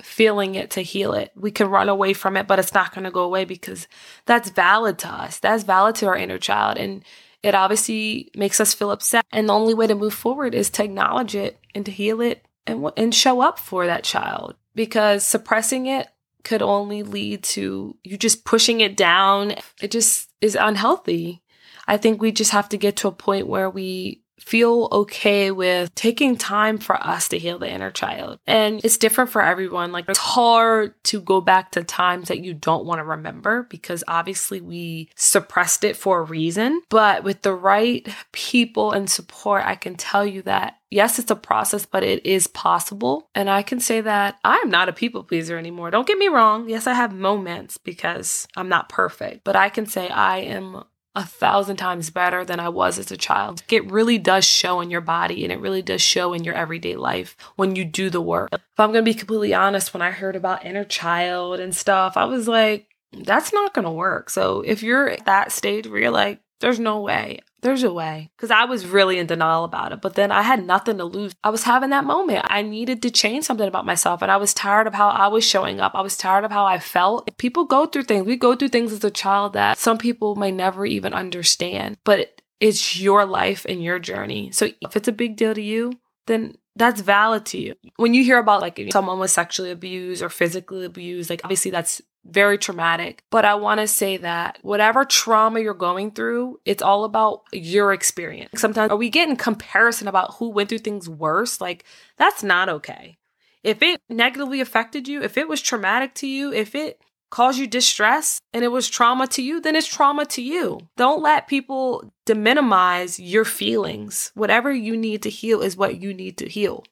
feeling 0.00 0.54
it 0.54 0.70
to 0.70 0.80
heal 0.80 1.12
it. 1.12 1.32
We 1.34 1.50
can 1.50 1.68
run 1.68 1.88
away 1.88 2.12
from 2.12 2.36
it, 2.36 2.46
but 2.46 2.58
it's 2.58 2.74
not 2.74 2.94
going 2.94 3.04
to 3.04 3.10
go 3.10 3.24
away 3.24 3.44
because 3.44 3.88
that's 4.26 4.50
valid 4.50 4.98
to 4.98 5.08
us. 5.08 5.40
That's 5.40 5.64
valid 5.64 5.96
to 5.96 6.06
our 6.06 6.16
inner 6.16 6.38
child. 6.38 6.78
And 6.78 7.04
it 7.42 7.54
obviously 7.54 8.30
makes 8.36 8.60
us 8.60 8.74
feel 8.74 8.90
upset. 8.90 9.24
And 9.32 9.48
the 9.48 9.54
only 9.54 9.74
way 9.74 9.86
to 9.86 9.94
move 9.94 10.14
forward 10.14 10.54
is 10.54 10.70
to 10.70 10.84
acknowledge 10.84 11.34
it 11.34 11.58
and 11.74 11.84
to 11.84 11.92
heal 11.92 12.20
it 12.20 12.44
and, 12.66 12.90
and 12.96 13.14
show 13.14 13.40
up 13.40 13.58
for 13.58 13.86
that 13.86 14.04
child 14.04 14.54
because 14.74 15.26
suppressing 15.26 15.86
it 15.86 16.08
could 16.44 16.62
only 16.62 17.02
lead 17.02 17.42
to 17.42 17.96
you 18.04 18.16
just 18.16 18.44
pushing 18.44 18.80
it 18.80 18.96
down. 18.96 19.54
It 19.80 19.90
just 19.90 20.30
is 20.40 20.56
unhealthy. 20.58 21.42
I 21.86 21.96
think 21.96 22.20
we 22.20 22.32
just 22.32 22.52
have 22.52 22.68
to 22.70 22.76
get 22.76 22.96
to 22.96 23.08
a 23.08 23.12
point 23.12 23.46
where 23.46 23.70
we 23.70 24.22
feel 24.40 24.88
okay 24.90 25.50
with 25.50 25.94
taking 25.94 26.36
time 26.36 26.78
for 26.78 26.96
us 26.96 27.28
to 27.28 27.38
heal 27.38 27.58
the 27.58 27.70
inner 27.70 27.90
child. 27.90 28.38
And 28.46 28.80
it's 28.84 28.96
different 28.96 29.30
for 29.30 29.42
everyone. 29.42 29.92
Like 29.92 30.06
it's 30.08 30.18
hard 30.18 30.94
to 31.04 31.20
go 31.20 31.40
back 31.40 31.72
to 31.72 31.84
times 31.84 32.28
that 32.28 32.44
you 32.44 32.54
don't 32.54 32.86
want 32.86 33.00
to 33.00 33.04
remember 33.04 33.64
because 33.64 34.04
obviously 34.08 34.60
we 34.60 35.10
suppressed 35.16 35.84
it 35.84 35.96
for 35.96 36.20
a 36.20 36.24
reason. 36.24 36.80
But 36.88 37.24
with 37.24 37.42
the 37.42 37.54
right 37.54 38.08
people 38.32 38.92
and 38.92 39.10
support, 39.10 39.64
I 39.64 39.74
can 39.74 39.96
tell 39.96 40.24
you 40.24 40.42
that 40.42 40.77
yes, 40.90 41.18
it's 41.18 41.30
a 41.30 41.36
process, 41.36 41.86
but 41.86 42.02
it 42.02 42.24
is 42.24 42.46
possible. 42.46 43.28
And 43.34 43.48
I 43.50 43.62
can 43.62 43.80
say 43.80 44.00
that 44.00 44.38
I'm 44.44 44.70
not 44.70 44.88
a 44.88 44.92
people 44.92 45.24
pleaser 45.24 45.58
anymore. 45.58 45.90
Don't 45.90 46.06
get 46.06 46.18
me 46.18 46.28
wrong. 46.28 46.68
Yes, 46.68 46.86
I 46.86 46.94
have 46.94 47.12
moments 47.12 47.78
because 47.78 48.46
I'm 48.56 48.68
not 48.68 48.88
perfect, 48.88 49.44
but 49.44 49.56
I 49.56 49.68
can 49.68 49.86
say 49.86 50.08
I 50.08 50.38
am 50.38 50.84
a 51.14 51.24
thousand 51.24 51.76
times 51.76 52.10
better 52.10 52.44
than 52.44 52.60
I 52.60 52.68
was 52.68 52.98
as 52.98 53.10
a 53.10 53.16
child. 53.16 53.62
It 53.70 53.90
really 53.90 54.18
does 54.18 54.44
show 54.44 54.80
in 54.80 54.90
your 54.90 55.00
body 55.00 55.42
and 55.42 55.52
it 55.52 55.60
really 55.60 55.82
does 55.82 56.00
show 56.00 56.32
in 56.32 56.44
your 56.44 56.54
everyday 56.54 56.94
life 56.94 57.36
when 57.56 57.74
you 57.74 57.84
do 57.84 58.08
the 58.08 58.20
work. 58.20 58.50
If 58.52 58.60
I'm 58.78 58.92
going 58.92 59.04
to 59.04 59.10
be 59.10 59.18
completely 59.18 59.52
honest, 59.52 59.92
when 59.92 60.02
I 60.02 60.12
heard 60.12 60.36
about 60.36 60.64
inner 60.64 60.84
child 60.84 61.58
and 61.58 61.74
stuff, 61.74 62.16
I 62.16 62.26
was 62.26 62.46
like, 62.46 62.86
that's 63.12 63.52
not 63.52 63.74
going 63.74 63.84
to 63.84 63.90
work. 63.90 64.30
So 64.30 64.60
if 64.60 64.82
you're 64.82 65.08
at 65.08 65.24
that 65.24 65.50
stage 65.50 65.88
where 65.88 66.00
you're 66.00 66.10
like, 66.10 66.40
there's 66.60 66.80
no 66.80 67.00
way. 67.00 67.40
There's 67.60 67.82
a 67.82 67.92
way. 67.92 68.30
Because 68.36 68.50
I 68.50 68.64
was 68.64 68.86
really 68.86 69.18
in 69.18 69.26
denial 69.26 69.64
about 69.64 69.92
it. 69.92 70.00
But 70.00 70.14
then 70.14 70.30
I 70.30 70.42
had 70.42 70.64
nothing 70.64 70.98
to 70.98 71.04
lose. 71.04 71.34
I 71.42 71.50
was 71.50 71.64
having 71.64 71.90
that 71.90 72.04
moment. 72.04 72.46
I 72.48 72.62
needed 72.62 73.02
to 73.02 73.10
change 73.10 73.44
something 73.44 73.66
about 73.66 73.86
myself. 73.86 74.22
And 74.22 74.30
I 74.30 74.36
was 74.36 74.54
tired 74.54 74.86
of 74.86 74.94
how 74.94 75.08
I 75.08 75.26
was 75.28 75.44
showing 75.44 75.80
up. 75.80 75.92
I 75.94 76.00
was 76.00 76.16
tired 76.16 76.44
of 76.44 76.52
how 76.52 76.64
I 76.64 76.78
felt. 76.78 77.36
People 77.38 77.64
go 77.64 77.86
through 77.86 78.04
things. 78.04 78.26
We 78.26 78.36
go 78.36 78.54
through 78.54 78.68
things 78.68 78.92
as 78.92 79.02
a 79.04 79.10
child 79.10 79.54
that 79.54 79.78
some 79.78 79.98
people 79.98 80.36
may 80.36 80.52
never 80.52 80.86
even 80.86 81.12
understand. 81.12 81.98
But 82.04 82.42
it's 82.60 82.98
your 82.98 83.24
life 83.24 83.66
and 83.68 83.82
your 83.82 83.98
journey. 83.98 84.50
So 84.52 84.68
if 84.80 84.96
it's 84.96 85.08
a 85.08 85.12
big 85.12 85.36
deal 85.36 85.54
to 85.54 85.62
you, 85.62 85.92
then 86.26 86.56
that's 86.76 87.00
valid 87.00 87.44
to 87.46 87.58
you. 87.58 87.74
When 87.96 88.14
you 88.14 88.22
hear 88.22 88.38
about 88.38 88.60
like 88.60 88.80
someone 88.92 89.18
was 89.18 89.32
sexually 89.32 89.70
abused 89.70 90.22
or 90.22 90.28
physically 90.28 90.84
abused, 90.84 91.30
like 91.30 91.40
obviously 91.44 91.70
that's 91.70 92.00
very 92.28 92.58
traumatic. 92.58 93.22
But 93.30 93.44
I 93.44 93.54
want 93.54 93.80
to 93.80 93.88
say 93.88 94.16
that 94.18 94.58
whatever 94.62 95.04
trauma 95.04 95.60
you're 95.60 95.74
going 95.74 96.12
through, 96.12 96.60
it's 96.64 96.82
all 96.82 97.04
about 97.04 97.42
your 97.52 97.92
experience. 97.92 98.60
Sometimes 98.60 98.92
we 98.92 99.10
getting 99.10 99.36
comparison 99.36 100.08
about 100.08 100.34
who 100.34 100.50
went 100.50 100.68
through 100.68 100.78
things 100.78 101.08
worse? 101.08 101.60
Like 101.60 101.84
that's 102.16 102.42
not 102.42 102.68
okay. 102.68 103.18
If 103.62 103.82
it 103.82 104.00
negatively 104.08 104.60
affected 104.60 105.08
you, 105.08 105.22
if 105.22 105.36
it 105.36 105.48
was 105.48 105.60
traumatic 105.60 106.14
to 106.14 106.26
you, 106.26 106.52
if 106.52 106.74
it 106.74 107.00
caused 107.30 107.58
you 107.58 107.66
distress 107.66 108.40
and 108.52 108.64
it 108.64 108.68
was 108.68 108.88
trauma 108.88 109.26
to 109.26 109.42
you, 109.42 109.60
then 109.60 109.76
it's 109.76 109.86
trauma 109.86 110.24
to 110.26 110.42
you. 110.42 110.80
Don't 110.96 111.22
let 111.22 111.48
people 111.48 112.12
deminimize 112.26 113.18
your 113.20 113.44
feelings. 113.44 114.32
Whatever 114.34 114.72
you 114.72 114.96
need 114.96 115.22
to 115.22 115.30
heal 115.30 115.60
is 115.60 115.76
what 115.76 116.00
you 116.00 116.14
need 116.14 116.38
to 116.38 116.48
heal 116.48 116.84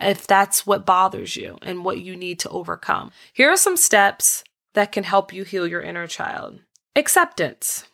if 0.00 0.26
that's 0.26 0.66
what 0.66 0.86
bothers 0.86 1.36
you 1.36 1.58
and 1.62 1.84
what 1.84 2.00
you 2.00 2.16
need 2.16 2.38
to 2.40 2.50
overcome. 2.50 3.10
Here 3.32 3.50
are 3.50 3.56
some 3.56 3.76
steps 3.76 4.44
that 4.76 4.92
can 4.92 5.04
help 5.04 5.32
you 5.32 5.42
heal 5.42 5.66
your 5.66 5.80
inner 5.80 6.06
child. 6.06 6.60
Acceptance. 6.94 7.84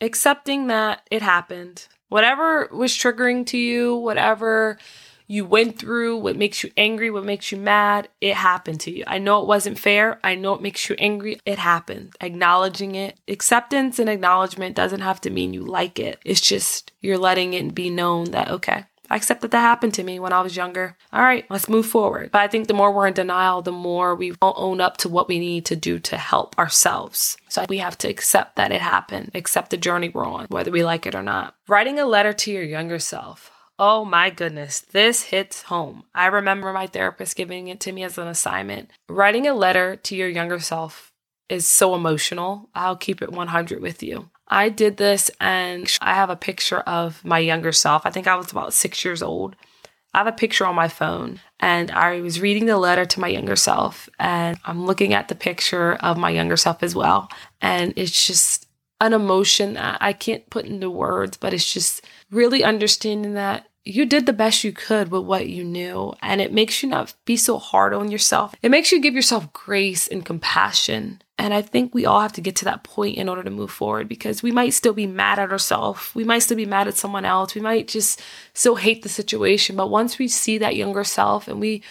Accepting 0.00 0.66
that 0.66 1.06
it 1.10 1.22
happened. 1.22 1.86
Whatever 2.08 2.68
was 2.72 2.92
triggering 2.92 3.46
to 3.46 3.56
you, 3.56 3.96
whatever 3.96 4.76
you 5.28 5.46
went 5.46 5.78
through, 5.78 6.18
what 6.18 6.36
makes 6.36 6.62
you 6.62 6.70
angry, 6.76 7.10
what 7.10 7.24
makes 7.24 7.52
you 7.52 7.58
mad, 7.58 8.08
it 8.20 8.34
happened 8.34 8.80
to 8.80 8.90
you. 8.90 9.04
I 9.06 9.18
know 9.18 9.40
it 9.40 9.46
wasn't 9.46 9.78
fair. 9.78 10.18
I 10.22 10.34
know 10.34 10.52
it 10.54 10.60
makes 10.60 10.88
you 10.88 10.96
angry. 10.98 11.40
It 11.46 11.58
happened. 11.58 12.14
Acknowledging 12.20 12.96
it. 12.96 13.18
Acceptance 13.28 13.98
and 13.98 14.10
acknowledgement 14.10 14.76
doesn't 14.76 15.00
have 15.00 15.20
to 15.22 15.30
mean 15.30 15.54
you 15.54 15.62
like 15.64 15.98
it. 15.98 16.18
It's 16.24 16.40
just 16.40 16.92
you're 17.00 17.18
letting 17.18 17.54
it 17.54 17.74
be 17.74 17.88
known 17.88 18.32
that, 18.32 18.50
okay, 18.50 18.84
I 19.12 19.16
accept 19.16 19.42
that 19.42 19.50
that 19.50 19.60
happened 19.60 19.92
to 19.94 20.02
me 20.02 20.18
when 20.18 20.32
I 20.32 20.40
was 20.40 20.56
younger. 20.56 20.96
All 21.12 21.20
right, 21.20 21.44
let's 21.50 21.68
move 21.68 21.84
forward. 21.84 22.30
But 22.32 22.40
I 22.40 22.48
think 22.48 22.66
the 22.66 22.72
more 22.72 22.90
we're 22.90 23.08
in 23.08 23.12
denial, 23.12 23.60
the 23.60 23.70
more 23.70 24.14
we 24.14 24.32
won't 24.40 24.56
own 24.58 24.80
up 24.80 24.96
to 24.98 25.08
what 25.10 25.28
we 25.28 25.38
need 25.38 25.66
to 25.66 25.76
do 25.76 25.98
to 25.98 26.16
help 26.16 26.58
ourselves. 26.58 27.36
So 27.50 27.66
we 27.68 27.76
have 27.76 27.98
to 27.98 28.08
accept 28.08 28.56
that 28.56 28.72
it 28.72 28.80
happened, 28.80 29.32
accept 29.34 29.68
the 29.68 29.76
journey 29.76 30.08
we're 30.08 30.24
on, 30.24 30.46
whether 30.48 30.70
we 30.70 30.82
like 30.82 31.04
it 31.04 31.14
or 31.14 31.22
not. 31.22 31.54
Writing 31.68 31.98
a 31.98 32.06
letter 32.06 32.32
to 32.32 32.50
your 32.50 32.62
younger 32.62 32.98
self. 32.98 33.50
Oh 33.78 34.06
my 34.06 34.30
goodness, 34.30 34.80
this 34.80 35.24
hits 35.24 35.64
home. 35.64 36.04
I 36.14 36.28
remember 36.28 36.72
my 36.72 36.86
therapist 36.86 37.36
giving 37.36 37.68
it 37.68 37.80
to 37.80 37.92
me 37.92 38.04
as 38.04 38.16
an 38.16 38.28
assignment. 38.28 38.90
Writing 39.10 39.46
a 39.46 39.52
letter 39.52 39.94
to 39.94 40.16
your 40.16 40.28
younger 40.28 40.58
self 40.58 41.12
is 41.50 41.68
so 41.68 41.94
emotional. 41.94 42.70
I'll 42.74 42.96
keep 42.96 43.20
it 43.20 43.30
100 43.30 43.82
with 43.82 44.02
you. 44.02 44.30
I 44.52 44.68
did 44.68 44.98
this 44.98 45.30
and 45.40 45.90
I 46.02 46.14
have 46.14 46.28
a 46.28 46.36
picture 46.36 46.80
of 46.80 47.24
my 47.24 47.38
younger 47.38 47.72
self. 47.72 48.04
I 48.04 48.10
think 48.10 48.26
I 48.26 48.36
was 48.36 48.52
about 48.52 48.74
six 48.74 49.02
years 49.02 49.22
old. 49.22 49.56
I 50.12 50.18
have 50.18 50.26
a 50.26 50.32
picture 50.32 50.66
on 50.66 50.74
my 50.74 50.88
phone 50.88 51.40
and 51.58 51.90
I 51.90 52.20
was 52.20 52.38
reading 52.38 52.66
the 52.66 52.76
letter 52.76 53.06
to 53.06 53.20
my 53.20 53.28
younger 53.28 53.56
self 53.56 54.10
and 54.18 54.58
I'm 54.66 54.84
looking 54.84 55.14
at 55.14 55.28
the 55.28 55.34
picture 55.34 55.94
of 55.94 56.18
my 56.18 56.28
younger 56.28 56.58
self 56.58 56.82
as 56.82 56.94
well. 56.94 57.30
And 57.62 57.94
it's 57.96 58.26
just 58.26 58.68
an 59.00 59.14
emotion 59.14 59.78
I 59.78 60.12
can't 60.12 60.48
put 60.50 60.66
into 60.66 60.90
words, 60.90 61.38
but 61.38 61.54
it's 61.54 61.72
just 61.72 62.04
really 62.30 62.62
understanding 62.62 63.32
that 63.32 63.66
you 63.86 64.04
did 64.04 64.26
the 64.26 64.34
best 64.34 64.64
you 64.64 64.72
could 64.72 65.10
with 65.10 65.24
what 65.24 65.48
you 65.48 65.64
knew. 65.64 66.12
And 66.20 66.42
it 66.42 66.52
makes 66.52 66.82
you 66.82 66.90
not 66.90 67.14
be 67.24 67.38
so 67.38 67.56
hard 67.56 67.94
on 67.94 68.10
yourself. 68.10 68.54
It 68.60 68.70
makes 68.70 68.92
you 68.92 69.00
give 69.00 69.14
yourself 69.14 69.50
grace 69.54 70.06
and 70.06 70.26
compassion. 70.26 71.21
And 71.38 71.54
I 71.54 71.62
think 71.62 71.94
we 71.94 72.06
all 72.06 72.20
have 72.20 72.32
to 72.34 72.40
get 72.40 72.56
to 72.56 72.64
that 72.66 72.84
point 72.84 73.16
in 73.16 73.28
order 73.28 73.42
to 73.42 73.50
move 73.50 73.70
forward 73.70 74.08
because 74.08 74.42
we 74.42 74.52
might 74.52 74.74
still 74.74 74.92
be 74.92 75.06
mad 75.06 75.38
at 75.38 75.50
ourselves. 75.50 76.14
We 76.14 76.24
might 76.24 76.40
still 76.40 76.56
be 76.56 76.66
mad 76.66 76.88
at 76.88 76.96
someone 76.96 77.24
else. 77.24 77.54
We 77.54 77.60
might 77.60 77.88
just 77.88 78.20
still 78.54 78.76
hate 78.76 79.02
the 79.02 79.08
situation. 79.08 79.76
But 79.76 79.90
once 79.90 80.18
we 80.18 80.28
see 80.28 80.58
that 80.58 80.76
younger 80.76 81.04
self 81.04 81.48
and 81.48 81.58
we 81.58 81.82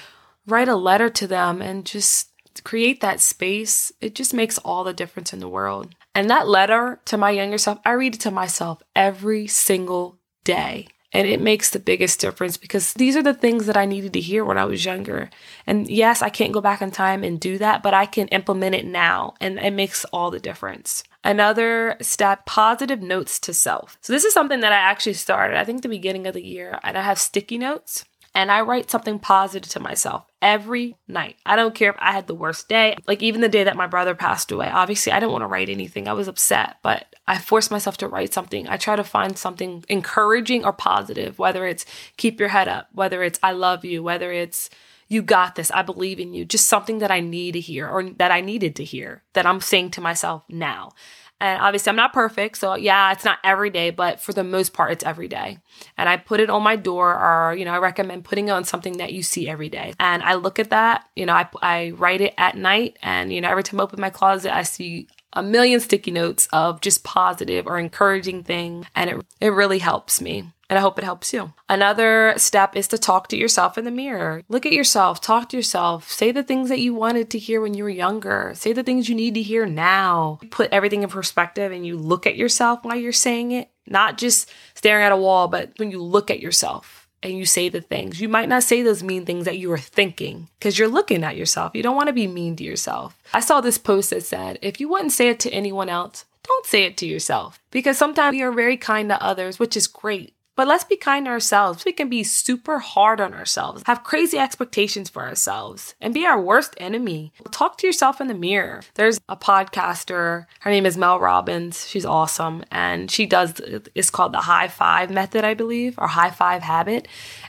write 0.45 0.69
a 0.69 0.75
letter 0.75 1.09
to 1.09 1.27
them 1.27 1.61
and 1.61 1.85
just 1.85 2.29
create 2.63 3.01
that 3.01 3.19
space, 3.19 3.91
it 3.99 4.15
just 4.15 4.33
makes 4.33 4.57
all 4.59 4.83
the 4.83 4.93
difference 4.93 5.33
in 5.33 5.39
the 5.39 5.49
world. 5.49 5.95
And 6.13 6.29
that 6.29 6.47
letter 6.47 6.99
to 7.05 7.17
my 7.17 7.31
younger 7.31 7.57
self, 7.57 7.79
I 7.85 7.91
read 7.91 8.15
it 8.15 8.21
to 8.21 8.31
myself 8.31 8.81
every 8.95 9.47
single 9.47 10.19
day. 10.43 10.87
And 11.13 11.27
it 11.27 11.41
makes 11.41 11.69
the 11.69 11.79
biggest 11.79 12.21
difference 12.21 12.55
because 12.55 12.93
these 12.93 13.17
are 13.17 13.23
the 13.23 13.33
things 13.33 13.65
that 13.65 13.75
I 13.75 13.85
needed 13.85 14.13
to 14.13 14.21
hear 14.21 14.45
when 14.45 14.57
I 14.57 14.65
was 14.65 14.85
younger. 14.85 15.29
And 15.67 15.89
yes, 15.89 16.21
I 16.21 16.29
can't 16.29 16.53
go 16.53 16.61
back 16.61 16.81
in 16.81 16.91
time 16.91 17.23
and 17.23 17.39
do 17.39 17.57
that, 17.57 17.83
but 17.83 17.93
I 17.93 18.05
can 18.05 18.29
implement 18.29 18.75
it 18.75 18.85
now 18.85 19.33
and 19.41 19.59
it 19.59 19.73
makes 19.73 20.05
all 20.05 20.31
the 20.31 20.39
difference. 20.39 21.03
Another 21.23 21.97
step 22.01 22.45
positive 22.45 23.01
notes 23.01 23.39
to 23.39 23.53
self. 23.53 23.97
So, 24.01 24.13
this 24.13 24.23
is 24.23 24.33
something 24.33 24.61
that 24.61 24.71
I 24.71 24.77
actually 24.77 25.13
started, 25.13 25.57
I 25.57 25.65
think, 25.65 25.83
the 25.83 25.89
beginning 25.89 26.25
of 26.25 26.33
the 26.33 26.43
year, 26.43 26.79
and 26.81 26.97
I 26.97 27.03
have 27.03 27.19
sticky 27.19 27.59
notes 27.59 28.05
and 28.33 28.51
I 28.51 28.61
write 28.61 28.89
something 28.89 29.19
positive 29.19 29.69
to 29.71 29.79
myself 29.79 30.30
every 30.41 30.95
night. 31.07 31.37
I 31.45 31.55
don't 31.55 31.75
care 31.75 31.91
if 31.91 31.95
I 31.99 32.11
had 32.11 32.27
the 32.27 32.35
worst 32.35 32.67
day, 32.67 32.95
like 33.07 33.21
even 33.21 33.41
the 33.41 33.49
day 33.49 33.63
that 33.63 33.75
my 33.75 33.87
brother 33.87 34.15
passed 34.15 34.51
away. 34.51 34.69
Obviously, 34.69 35.11
I 35.11 35.19
didn't 35.19 35.31
want 35.31 35.43
to 35.43 35.47
write 35.47 35.69
anything. 35.69 36.07
I 36.07 36.13
was 36.13 36.27
upset, 36.27 36.77
but 36.81 37.15
I 37.27 37.37
forced 37.37 37.71
myself 37.71 37.97
to 37.97 38.07
write 38.07 38.33
something. 38.33 38.67
I 38.67 38.77
try 38.77 38.95
to 38.95 39.03
find 39.03 39.37
something 39.37 39.85
encouraging 39.87 40.65
or 40.65 40.73
positive, 40.73 41.39
whether 41.39 41.65
it's 41.65 41.85
keep 42.17 42.39
your 42.39 42.49
head 42.49 42.67
up, 42.67 42.89
whether 42.93 43.23
it's 43.23 43.39
I 43.43 43.51
love 43.51 43.85
you, 43.85 44.01
whether 44.03 44.31
it's 44.31 44.69
you 45.07 45.21
got 45.21 45.55
this, 45.55 45.69
I 45.71 45.81
believe 45.81 46.21
in 46.21 46.33
you, 46.33 46.45
just 46.45 46.69
something 46.69 46.99
that 46.99 47.11
I 47.11 47.19
need 47.19 47.51
to 47.51 47.59
hear 47.59 47.87
or 47.87 48.11
that 48.11 48.31
I 48.31 48.39
needed 48.39 48.77
to 48.77 48.85
hear 48.85 49.23
that 49.33 49.45
I'm 49.45 49.59
saying 49.59 49.91
to 49.91 50.01
myself 50.01 50.43
now. 50.47 50.93
And 51.41 51.59
obviously, 51.59 51.89
I'm 51.89 51.95
not 51.95 52.13
perfect. 52.13 52.57
So, 52.59 52.75
yeah, 52.75 53.11
it's 53.11 53.25
not 53.25 53.39
every 53.43 53.71
day, 53.71 53.89
but 53.89 54.19
for 54.21 54.31
the 54.31 54.43
most 54.43 54.73
part, 54.73 54.91
it's 54.91 55.03
every 55.03 55.27
day. 55.27 55.57
And 55.97 56.07
I 56.07 56.17
put 56.17 56.39
it 56.39 56.51
on 56.51 56.61
my 56.61 56.75
door, 56.75 57.15
or, 57.15 57.55
you 57.55 57.65
know, 57.65 57.71
I 57.73 57.79
recommend 57.79 58.25
putting 58.25 58.47
it 58.47 58.51
on 58.51 58.63
something 58.63 58.97
that 58.97 59.11
you 59.11 59.23
see 59.23 59.49
every 59.49 59.67
day. 59.67 59.95
And 59.99 60.21
I 60.21 60.35
look 60.35 60.59
at 60.59 60.69
that, 60.69 61.09
you 61.15 61.25
know, 61.25 61.33
I, 61.33 61.49
I 61.63 61.89
write 61.91 62.21
it 62.21 62.35
at 62.37 62.55
night. 62.55 62.99
And, 63.01 63.33
you 63.33 63.41
know, 63.41 63.49
every 63.49 63.63
time 63.63 63.79
I 63.79 63.83
open 63.83 63.99
my 63.99 64.11
closet, 64.11 64.55
I 64.55 64.61
see 64.61 65.07
a 65.33 65.43
million 65.43 65.79
sticky 65.79 66.11
notes 66.11 66.47
of 66.51 66.81
just 66.81 67.03
positive 67.03 67.67
or 67.67 67.77
encouraging 67.77 68.43
thing. 68.43 68.85
And 68.95 69.09
it, 69.09 69.25
it 69.39 69.49
really 69.49 69.79
helps 69.79 70.21
me. 70.21 70.51
And 70.69 70.77
I 70.77 70.81
hope 70.81 70.97
it 70.97 71.03
helps 71.03 71.33
you. 71.33 71.51
Another 71.67 72.33
step 72.37 72.77
is 72.77 72.87
to 72.89 72.97
talk 72.97 73.27
to 73.27 73.37
yourself 73.37 73.77
in 73.77 73.83
the 73.83 73.91
mirror. 73.91 74.41
Look 74.47 74.65
at 74.65 74.71
yourself, 74.71 75.19
talk 75.19 75.49
to 75.49 75.57
yourself, 75.57 76.09
say 76.09 76.31
the 76.31 76.43
things 76.43 76.69
that 76.69 76.79
you 76.79 76.93
wanted 76.93 77.29
to 77.31 77.39
hear 77.39 77.59
when 77.59 77.73
you 77.73 77.83
were 77.83 77.89
younger, 77.89 78.53
say 78.55 78.71
the 78.71 78.81
things 78.81 79.09
you 79.09 79.15
need 79.15 79.33
to 79.33 79.41
hear 79.41 79.65
now. 79.65 80.39
Put 80.49 80.71
everything 80.71 81.03
in 81.03 81.09
perspective 81.09 81.73
and 81.73 81.85
you 81.85 81.97
look 81.97 82.25
at 82.25 82.37
yourself 82.37 82.85
while 82.85 82.95
you're 82.95 83.11
saying 83.11 83.51
it, 83.51 83.69
not 83.85 84.17
just 84.17 84.49
staring 84.73 85.03
at 85.03 85.11
a 85.11 85.17
wall, 85.17 85.49
but 85.49 85.71
when 85.75 85.91
you 85.91 86.01
look 86.01 86.31
at 86.31 86.39
yourself 86.39 87.00
and 87.23 87.37
you 87.37 87.45
say 87.45 87.69
the 87.69 87.81
things. 87.81 88.19
You 88.19 88.29
might 88.29 88.49
not 88.49 88.63
say 88.63 88.81
those 88.81 89.03
mean 89.03 89.25
things 89.25 89.45
that 89.45 89.57
you 89.57 89.71
are 89.71 89.77
thinking 89.77 90.49
because 90.59 90.79
you're 90.79 90.87
looking 90.87 91.23
at 91.23 91.37
yourself. 91.37 91.71
You 91.75 91.83
don't 91.83 91.95
want 91.95 92.07
to 92.07 92.13
be 92.13 92.27
mean 92.27 92.55
to 92.57 92.63
yourself. 92.63 93.17
I 93.33 93.39
saw 93.39 93.61
this 93.61 93.77
post 93.77 94.09
that 94.09 94.23
said, 94.23 94.59
if 94.61 94.79
you 94.79 94.89
wouldn't 94.89 95.11
say 95.11 95.29
it 95.29 95.39
to 95.41 95.51
anyone 95.51 95.89
else, 95.89 96.25
don't 96.43 96.65
say 96.65 96.83
it 96.83 96.97
to 96.97 97.05
yourself 97.05 97.59
because 97.69 97.97
sometimes 97.97 98.33
we 98.33 98.41
are 98.41 98.51
very 98.51 98.77
kind 98.77 99.09
to 99.09 99.23
others, 99.23 99.59
which 99.59 99.77
is 99.77 99.87
great. 99.87 100.33
But 100.61 100.67
let's 100.67 100.83
be 100.83 100.95
kind 100.95 101.25
to 101.25 101.31
ourselves. 101.31 101.85
We 101.85 101.91
can 101.91 102.07
be 102.07 102.23
super 102.23 102.77
hard 102.77 103.19
on 103.19 103.33
ourselves, 103.33 103.81
have 103.87 104.03
crazy 104.03 104.37
expectations 104.37 105.09
for 105.09 105.23
ourselves, 105.23 105.95
and 105.99 106.13
be 106.13 106.23
our 106.23 106.39
worst 106.39 106.75
enemy. 106.77 107.33
Talk 107.49 107.79
to 107.79 107.87
yourself 107.87 108.21
in 108.21 108.27
the 108.27 108.35
mirror. 108.35 108.83
There's 108.93 109.19
a 109.27 109.35
podcaster, 109.35 110.45
her 110.59 110.69
name 110.69 110.85
is 110.85 110.97
Mel 110.97 111.19
Robbins. 111.19 111.87
She's 111.87 112.05
awesome. 112.05 112.63
And 112.69 113.09
she 113.09 113.25
does, 113.25 113.59
it's 113.95 114.11
called 114.11 114.33
the 114.33 114.41
high 114.41 114.67
five 114.67 115.09
method, 115.09 115.43
I 115.43 115.55
believe, 115.55 115.97
or 115.97 116.05
high 116.05 116.29
five 116.29 116.61
habit. 116.61 117.07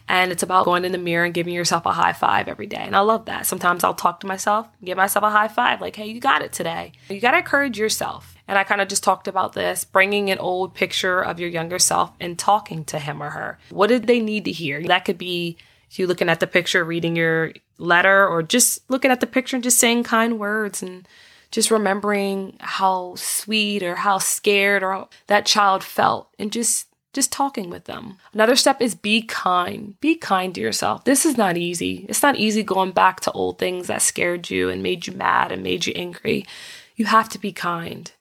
And 0.08 0.32
it's 0.32 0.42
about 0.42 0.64
going 0.64 0.86
in 0.86 0.92
the 0.92 0.96
mirror 0.96 1.26
and 1.26 1.34
giving 1.34 1.52
yourself 1.52 1.84
a 1.84 1.92
high 1.92 2.14
five 2.14 2.48
every 2.48 2.66
day. 2.66 2.80
And 2.80 2.96
I 2.96 3.00
love 3.00 3.26
that. 3.26 3.44
Sometimes 3.44 3.84
I'll 3.84 3.92
talk 3.92 4.20
to 4.20 4.26
myself, 4.26 4.68
give 4.82 4.96
myself 4.96 5.22
a 5.22 5.28
high 5.28 5.48
five, 5.48 5.82
like, 5.82 5.96
hey, 5.96 6.06
you 6.06 6.18
got 6.18 6.40
it 6.40 6.54
today. 6.54 6.92
You 7.10 7.20
got 7.20 7.32
to 7.32 7.38
encourage 7.40 7.78
yourself. 7.78 8.31
And 8.52 8.58
I 8.58 8.64
kind 8.64 8.82
of 8.82 8.88
just 8.88 9.02
talked 9.02 9.28
about 9.28 9.54
this 9.54 9.82
bringing 9.82 10.30
an 10.30 10.36
old 10.36 10.74
picture 10.74 11.24
of 11.24 11.40
your 11.40 11.48
younger 11.48 11.78
self 11.78 12.12
and 12.20 12.38
talking 12.38 12.84
to 12.84 12.98
him 12.98 13.22
or 13.22 13.30
her. 13.30 13.58
What 13.70 13.86
did 13.86 14.06
they 14.06 14.20
need 14.20 14.44
to 14.44 14.52
hear? 14.52 14.82
That 14.82 15.06
could 15.06 15.16
be 15.16 15.56
you 15.92 16.06
looking 16.06 16.28
at 16.28 16.38
the 16.38 16.46
picture, 16.46 16.84
reading 16.84 17.16
your 17.16 17.54
letter, 17.78 18.28
or 18.28 18.42
just 18.42 18.90
looking 18.90 19.10
at 19.10 19.20
the 19.20 19.26
picture 19.26 19.56
and 19.56 19.64
just 19.64 19.78
saying 19.78 20.04
kind 20.04 20.38
words 20.38 20.82
and 20.82 21.08
just 21.50 21.70
remembering 21.70 22.58
how 22.60 23.14
sweet 23.16 23.82
or 23.82 23.96
how 23.96 24.18
scared 24.18 24.82
or 24.82 25.08
that 25.28 25.46
child 25.46 25.82
felt 25.82 26.28
and 26.38 26.52
just 26.52 26.88
just 27.14 27.32
talking 27.32 27.70
with 27.70 27.86
them. 27.86 28.18
Another 28.34 28.54
step 28.54 28.82
is 28.82 28.94
be 28.94 29.22
kind. 29.22 29.98
Be 30.02 30.14
kind 30.14 30.54
to 30.56 30.60
yourself. 30.60 31.04
This 31.04 31.24
is 31.24 31.38
not 31.38 31.56
easy. 31.56 32.04
It's 32.06 32.22
not 32.22 32.36
easy 32.36 32.62
going 32.62 32.92
back 32.92 33.20
to 33.20 33.32
old 33.32 33.58
things 33.58 33.86
that 33.86 34.02
scared 34.02 34.50
you 34.50 34.68
and 34.68 34.82
made 34.82 35.06
you 35.06 35.14
mad 35.14 35.52
and 35.52 35.62
made 35.62 35.86
you 35.86 35.94
angry. 35.96 36.44
You 36.96 37.06
have 37.06 37.30
to 37.30 37.38
be 37.38 37.52
kind. 37.52 38.12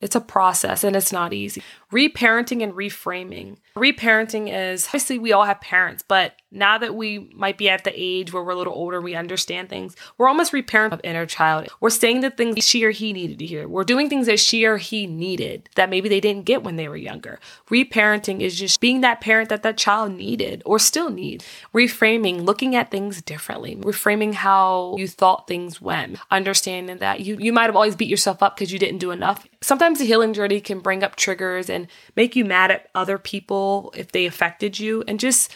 It's 0.00 0.16
a 0.16 0.20
process 0.20 0.84
and 0.84 0.94
it's 0.94 1.12
not 1.12 1.32
easy. 1.32 1.62
Reparenting 1.96 2.62
and 2.62 2.74
reframing. 2.74 3.56
Reparenting 3.74 4.54
is 4.54 4.84
obviously 4.88 5.18
we 5.18 5.32
all 5.32 5.44
have 5.44 5.62
parents, 5.62 6.04
but 6.06 6.34
now 6.50 6.76
that 6.76 6.94
we 6.94 7.30
might 7.34 7.56
be 7.56 7.70
at 7.70 7.84
the 7.84 7.92
age 7.94 8.34
where 8.34 8.42
we're 8.42 8.52
a 8.52 8.56
little 8.56 8.74
older, 8.74 9.00
we 9.00 9.14
understand 9.14 9.70
things, 9.70 9.96
we're 10.18 10.28
almost 10.28 10.52
reparenting 10.52 10.92
of 10.92 11.00
inner 11.02 11.24
child. 11.24 11.68
We're 11.80 11.88
saying 11.88 12.20
the 12.20 12.30
things 12.30 12.62
she 12.66 12.84
or 12.84 12.90
he 12.90 13.14
needed 13.14 13.38
to 13.38 13.46
hear. 13.46 13.66
We're 13.66 13.84
doing 13.84 14.10
things 14.10 14.26
that 14.26 14.40
she 14.40 14.66
or 14.66 14.76
he 14.76 15.06
needed 15.06 15.70
that 15.76 15.88
maybe 15.88 16.10
they 16.10 16.20
didn't 16.20 16.44
get 16.44 16.62
when 16.62 16.76
they 16.76 16.86
were 16.86 16.96
younger. 16.96 17.40
Reparenting 17.70 18.40
is 18.40 18.58
just 18.58 18.78
being 18.78 19.00
that 19.00 19.22
parent 19.22 19.48
that 19.48 19.62
that 19.62 19.78
child 19.78 20.12
needed 20.12 20.62
or 20.66 20.78
still 20.78 21.08
needs. 21.08 21.46
Reframing, 21.74 22.44
looking 22.44 22.76
at 22.76 22.90
things 22.90 23.22
differently, 23.22 23.74
reframing 23.76 24.34
how 24.34 24.96
you 24.98 25.08
thought 25.08 25.48
things 25.48 25.80
went, 25.80 26.18
understanding 26.30 26.98
that 26.98 27.20
you, 27.20 27.38
you 27.40 27.54
might 27.54 27.66
have 27.66 27.76
always 27.76 27.96
beat 27.96 28.10
yourself 28.10 28.42
up 28.42 28.54
because 28.54 28.70
you 28.70 28.78
didn't 28.78 28.98
do 28.98 29.12
enough. 29.12 29.46
Sometimes 29.62 29.98
the 29.98 30.04
healing 30.04 30.34
journey 30.34 30.60
can 30.60 30.80
bring 30.80 31.02
up 31.02 31.16
triggers 31.16 31.70
and 31.70 31.85
make 32.14 32.36
you 32.36 32.44
mad 32.44 32.70
at 32.70 32.88
other 32.94 33.18
people 33.18 33.92
if 33.96 34.12
they 34.12 34.26
affected 34.26 34.78
you. 34.78 35.04
And 35.06 35.18
just 35.20 35.52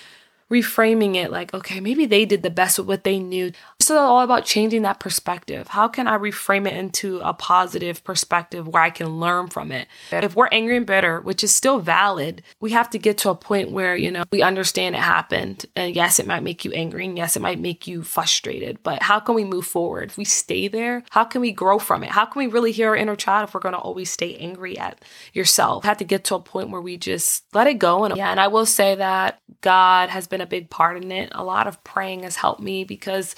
reframing 0.50 1.14
it 1.14 1.30
like, 1.30 1.52
okay, 1.52 1.80
maybe 1.80 2.06
they 2.06 2.24
did 2.24 2.42
the 2.42 2.50
best 2.50 2.78
with 2.78 2.88
what 2.88 3.04
they 3.04 3.18
knew. 3.18 3.52
So 3.78 3.98
all 3.98 4.22
about 4.22 4.44
changing 4.44 4.82
that 4.82 4.98
perspective. 4.98 5.68
How 5.68 5.86
can 5.86 6.08
I 6.08 6.16
reframe 6.16 6.66
it 6.66 6.74
into 6.74 7.20
a 7.20 7.34
positive 7.34 8.02
perspective 8.02 8.66
where 8.66 8.82
I 8.82 8.90
can 8.90 9.20
learn 9.20 9.48
from 9.48 9.70
it? 9.70 9.86
If 10.12 10.34
we're 10.34 10.48
angry 10.48 10.76
and 10.76 10.86
bitter, 10.86 11.20
which 11.20 11.44
is 11.44 11.54
still 11.54 11.78
valid, 11.78 12.42
we 12.60 12.70
have 12.70 12.90
to 12.90 12.98
get 12.98 13.18
to 13.18 13.30
a 13.30 13.34
point 13.34 13.70
where, 13.70 13.96
you 13.96 14.10
know, 14.10 14.24
we 14.32 14.42
understand 14.42 14.94
it 14.94 15.02
happened. 15.02 15.66
And 15.76 15.94
yes, 15.94 16.18
it 16.18 16.26
might 16.26 16.42
make 16.42 16.64
you 16.64 16.72
angry. 16.72 17.06
And 17.06 17.16
yes, 17.16 17.36
it 17.36 17.40
might 17.40 17.60
make 17.60 17.86
you 17.86 18.02
frustrated. 18.02 18.82
But 18.82 19.02
how 19.02 19.20
can 19.20 19.34
we 19.34 19.44
move 19.44 19.66
forward? 19.66 20.10
If 20.10 20.16
we 20.16 20.24
stay 20.24 20.68
there, 20.68 21.02
how 21.10 21.24
can 21.24 21.40
we 21.40 21.52
grow 21.52 21.78
from 21.78 22.02
it? 22.02 22.10
How 22.10 22.24
can 22.24 22.40
we 22.40 22.46
really 22.46 22.72
hear 22.72 22.88
our 22.90 22.96
inner 22.96 23.16
child 23.16 23.48
if 23.48 23.54
we're 23.54 23.60
going 23.60 23.74
to 23.74 23.78
always 23.78 24.10
stay 24.10 24.36
angry 24.36 24.78
at 24.78 25.04
yourself? 25.32 25.84
have 25.90 25.98
to 25.98 26.04
get 26.04 26.24
to 26.24 26.34
a 26.34 26.40
point 26.40 26.70
where 26.70 26.80
we 26.80 26.96
just 26.96 27.44
let 27.52 27.66
it 27.66 27.74
go. 27.74 28.04
And 28.04 28.16
yeah, 28.16 28.30
and 28.30 28.40
I 28.40 28.48
will 28.48 28.66
say 28.66 28.94
that 28.94 29.40
God 29.61 30.09
has 30.11 30.27
been 30.27 30.40
a 30.40 30.46
big 30.46 30.70
part 30.70 30.96
in 30.96 31.12
it. 31.12 31.31
A 31.33 31.44
lot 31.44 31.66
of 31.66 31.83
praying 31.85 32.23
has 32.23 32.37
helped 32.37 32.61
me 32.61 32.85
because 32.85 33.35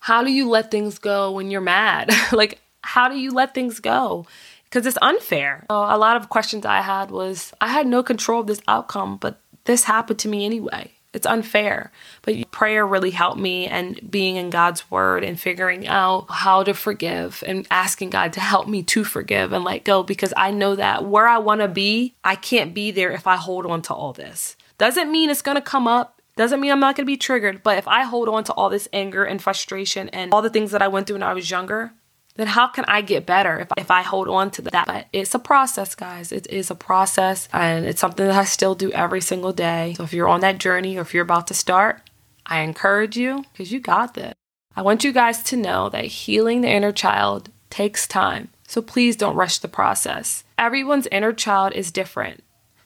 how 0.00 0.24
do 0.24 0.32
you 0.32 0.48
let 0.48 0.70
things 0.70 0.98
go 0.98 1.32
when 1.32 1.50
you're 1.50 1.60
mad? 1.60 2.10
like, 2.32 2.60
how 2.82 3.08
do 3.08 3.18
you 3.18 3.30
let 3.30 3.54
things 3.54 3.80
go? 3.80 4.26
Because 4.64 4.86
it's 4.86 4.98
unfair. 5.00 5.66
a 5.68 5.98
lot 5.98 6.16
of 6.16 6.28
questions 6.28 6.64
I 6.64 6.80
had 6.80 7.10
was 7.10 7.52
I 7.60 7.68
had 7.68 7.86
no 7.86 8.02
control 8.02 8.40
of 8.40 8.46
this 8.46 8.62
outcome, 8.66 9.18
but 9.18 9.38
this 9.64 9.84
happened 9.84 10.18
to 10.20 10.28
me 10.28 10.44
anyway. 10.44 10.92
It's 11.12 11.26
unfair. 11.26 11.92
But 12.22 12.50
prayer 12.52 12.86
really 12.86 13.10
helped 13.10 13.38
me 13.38 13.66
and 13.66 14.00
being 14.10 14.36
in 14.36 14.48
God's 14.48 14.90
word 14.90 15.24
and 15.24 15.38
figuring 15.38 15.86
out 15.86 16.26
how 16.30 16.62
to 16.62 16.72
forgive 16.72 17.44
and 17.46 17.66
asking 17.70 18.10
God 18.10 18.32
to 18.32 18.40
help 18.40 18.66
me 18.66 18.82
to 18.84 19.04
forgive 19.04 19.52
and 19.52 19.62
let 19.62 19.84
go 19.84 20.02
because 20.02 20.32
I 20.36 20.50
know 20.50 20.74
that 20.74 21.04
where 21.04 21.28
I 21.28 21.38
want 21.38 21.60
to 21.60 21.68
be, 21.68 22.14
I 22.24 22.34
can't 22.34 22.72
be 22.72 22.90
there 22.90 23.12
if 23.12 23.26
I 23.26 23.36
hold 23.36 23.66
on 23.66 23.82
to 23.82 23.94
all 23.94 24.14
this. 24.14 24.56
Doesn't 24.78 25.10
mean 25.10 25.30
it's 25.30 25.42
to 25.56 25.60
come 25.60 25.86
up. 25.86 26.20
Doesn't 26.36 26.60
mean 26.60 26.72
I'm 26.72 26.80
not 26.80 26.96
to 26.96 27.04
be 27.04 27.18
triggered, 27.18 27.62
but 27.62 27.76
if 27.76 27.86
I 27.86 28.04
hold 28.04 28.28
on 28.28 28.44
to 28.44 28.52
all 28.54 28.70
this 28.70 28.88
anger 28.92 29.24
and 29.24 29.42
frustration 29.42 30.08
and 30.10 30.32
all 30.32 30.40
the 30.40 30.50
things 30.50 30.70
that 30.70 30.80
I 30.80 30.88
went 30.88 31.06
through 31.06 31.16
when 31.16 31.22
I 31.22 31.34
was 31.34 31.50
younger, 31.50 31.92
then 32.36 32.46
how 32.46 32.68
can 32.68 32.84
I 32.88 33.02
get 33.02 33.26
better 33.26 33.60
if, 33.60 33.68
if 33.76 33.90
I 33.90 34.02
hold 34.02 34.28
on 34.28 34.50
to 34.52 34.62
that? 34.62 34.86
But 34.86 35.06
it's 35.12 35.34
a 35.34 35.38
process, 35.38 35.94
guys. 35.94 36.32
It 36.32 36.46
is 36.48 36.70
a 36.70 36.74
process 36.74 37.48
and 37.52 37.84
it's 37.84 38.00
something 38.00 38.26
that 38.26 38.34
I 38.34 38.44
still 38.44 38.74
do 38.74 38.90
every 38.92 39.20
single 39.20 39.52
day. 39.52 39.94
So 39.96 40.04
if 40.04 40.14
you're 40.14 40.28
on 40.28 40.40
that 40.40 40.58
journey 40.58 40.96
or 40.96 41.02
if 41.02 41.12
you're 41.12 41.22
about 41.22 41.46
to 41.48 41.54
start, 41.54 42.00
I 42.46 42.60
encourage 42.60 43.16
you 43.16 43.44
because 43.52 43.70
you 43.70 43.80
got 43.80 44.14
this. 44.14 44.32
I 44.74 44.80
want 44.80 45.04
you 45.04 45.12
guys 45.12 45.42
to 45.44 45.56
know 45.56 45.90
that 45.90 46.06
healing 46.06 46.62
the 46.62 46.70
inner 46.70 46.92
child 46.92 47.50
takes 47.68 48.06
time. 48.06 48.48
So 48.66 48.80
please 48.80 49.16
don't 49.16 49.36
rush 49.36 49.58
the 49.58 49.68
process. 49.68 50.44
Everyone's 50.56 51.06
inner 51.08 51.34
child 51.34 51.74
is 51.74 51.92
different. 51.92 52.42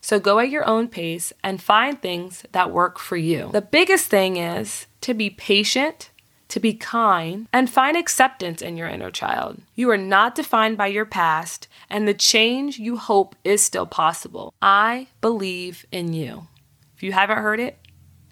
So 0.06 0.20
go 0.20 0.38
at 0.38 0.50
your 0.50 0.64
own 0.68 0.86
pace 0.86 1.32
and 1.42 1.60
find 1.60 2.00
things 2.00 2.44
that 2.52 2.70
work 2.70 2.96
for 2.96 3.16
you. 3.16 3.50
The 3.50 3.60
biggest 3.60 4.06
thing 4.06 4.36
is 4.36 4.86
to 5.00 5.14
be 5.14 5.30
patient, 5.30 6.12
to 6.46 6.60
be 6.60 6.74
kind, 6.74 7.48
and 7.52 7.68
find 7.68 7.96
acceptance 7.96 8.62
in 8.62 8.76
your 8.76 8.86
inner 8.86 9.10
child. 9.10 9.62
You 9.74 9.90
are 9.90 9.96
not 9.96 10.36
defined 10.36 10.76
by 10.78 10.86
your 10.86 11.06
past, 11.06 11.66
and 11.90 12.06
the 12.06 12.14
change 12.14 12.78
you 12.78 12.98
hope 12.98 13.34
is 13.42 13.64
still 13.64 13.84
possible. 13.84 14.54
I 14.62 15.08
believe 15.20 15.84
in 15.90 16.12
you. 16.12 16.46
If 16.94 17.02
you 17.02 17.10
haven't 17.10 17.38
heard 17.38 17.58
it, 17.58 17.76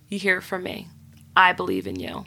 you 0.06 0.20
hear 0.20 0.38
it 0.38 0.42
from 0.42 0.62
me. 0.62 0.86
I 1.36 1.52
believe 1.52 1.88
in 1.88 1.98
you. 1.98 2.24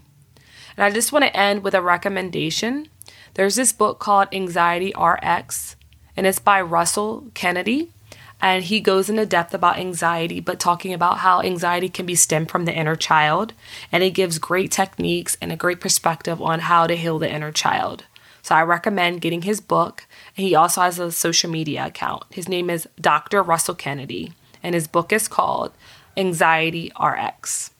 And 0.75 0.83
I 0.83 0.91
just 0.91 1.13
want 1.13 1.23
to 1.23 1.37
end 1.37 1.63
with 1.63 1.73
a 1.73 1.81
recommendation. 1.81 2.89
There's 3.35 3.55
this 3.55 3.71
book 3.71 3.99
called 3.99 4.27
Anxiety 4.33 4.93
RX, 5.01 5.77
and 6.17 6.27
it's 6.27 6.39
by 6.39 6.59
Russell 6.59 7.31
Kennedy 7.33 7.93
and 8.41 8.63
he 8.63 8.79
goes 8.79 9.09
into 9.09 9.25
depth 9.25 9.53
about 9.53 9.77
anxiety, 9.77 10.39
but 10.39 10.59
talking 10.59 10.93
about 10.93 11.19
how 11.19 11.41
anxiety 11.41 11.89
can 11.89 12.05
be 12.05 12.15
stemmed 12.15 12.51
from 12.51 12.65
the 12.65 12.73
inner 12.73 12.95
child. 12.95 13.53
And 13.91 14.03
he 14.03 14.11
gives 14.11 14.37
great 14.37 14.71
techniques 14.71 15.37
and 15.41 15.51
a 15.51 15.55
great 15.55 15.79
perspective 15.79 16.41
on 16.41 16.59
how 16.59 16.87
to 16.87 16.95
heal 16.95 17.17
the 17.17 17.31
inner 17.31 17.51
child. 17.51 18.05
So 18.43 18.55
I 18.55 18.61
recommend 18.61 19.21
getting 19.21 19.41
his 19.41 19.59
book. 19.59 20.05
He 20.33 20.55
also 20.55 20.81
has 20.81 20.99
a 20.99 21.11
social 21.11 21.49
media 21.49 21.87
account. 21.87 22.23
His 22.29 22.47
name 22.47 22.69
is 22.69 22.87
Dr. 23.01 23.43
Russell 23.43 23.75
Kennedy, 23.75 24.33
and 24.63 24.73
his 24.73 24.87
book 24.87 25.11
is 25.11 25.27
called 25.27 25.73
Anxiety 26.15 26.91
RX. 26.97 27.71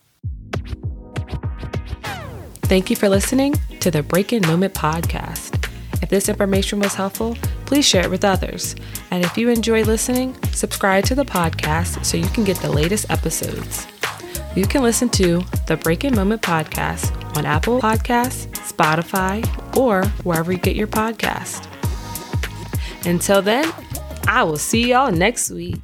Thank 2.64 2.90
you 2.90 2.98
for 2.98 3.08
listening 3.08 3.56
to 3.80 3.90
the 3.90 4.04
Breaking 4.04 4.46
Moment 4.46 4.74
podcast. 4.74 5.57
If 6.02 6.10
this 6.10 6.30
information 6.30 6.80
was 6.80 6.94
helpful, 6.94 7.36
please 7.66 7.86
share 7.86 8.04
it 8.04 8.10
with 8.10 8.24
others. 8.24 8.76
And 9.12 9.26
if 9.26 9.38
you 9.38 9.50
enjoy 9.50 9.84
listening, 9.84 10.36
subscribe 10.52 11.06
to 11.06 11.16
the 11.16 11.26
podcast 11.26 12.06
so 12.06 12.18
you 12.18 12.28
can 12.28 12.44
get 12.44 12.58
the 12.58 12.72
latest 12.72 13.10
episodes. 13.10 13.88
You 14.56 14.66
can 14.66 14.82
listen 14.82 15.10
to 15.10 15.44
the 15.68 15.78
Breaking 15.78 16.16
Moment 16.16 16.42
podcast 16.42 17.12
on 17.38 17.46
Apple 17.46 17.80
Podcasts, 17.80 18.48
Spotify, 18.72 19.46
or 19.78 20.06
wherever 20.24 20.52
you 20.52 20.58
get 20.58 20.76
your 20.76 20.88
podcast. 20.88 21.68
Until 23.06 23.42
then, 23.42 23.72
I 24.28 24.44
will 24.44 24.58
see 24.58 24.90
y'all 24.90 25.12
next 25.12 25.52
week. 25.52 25.78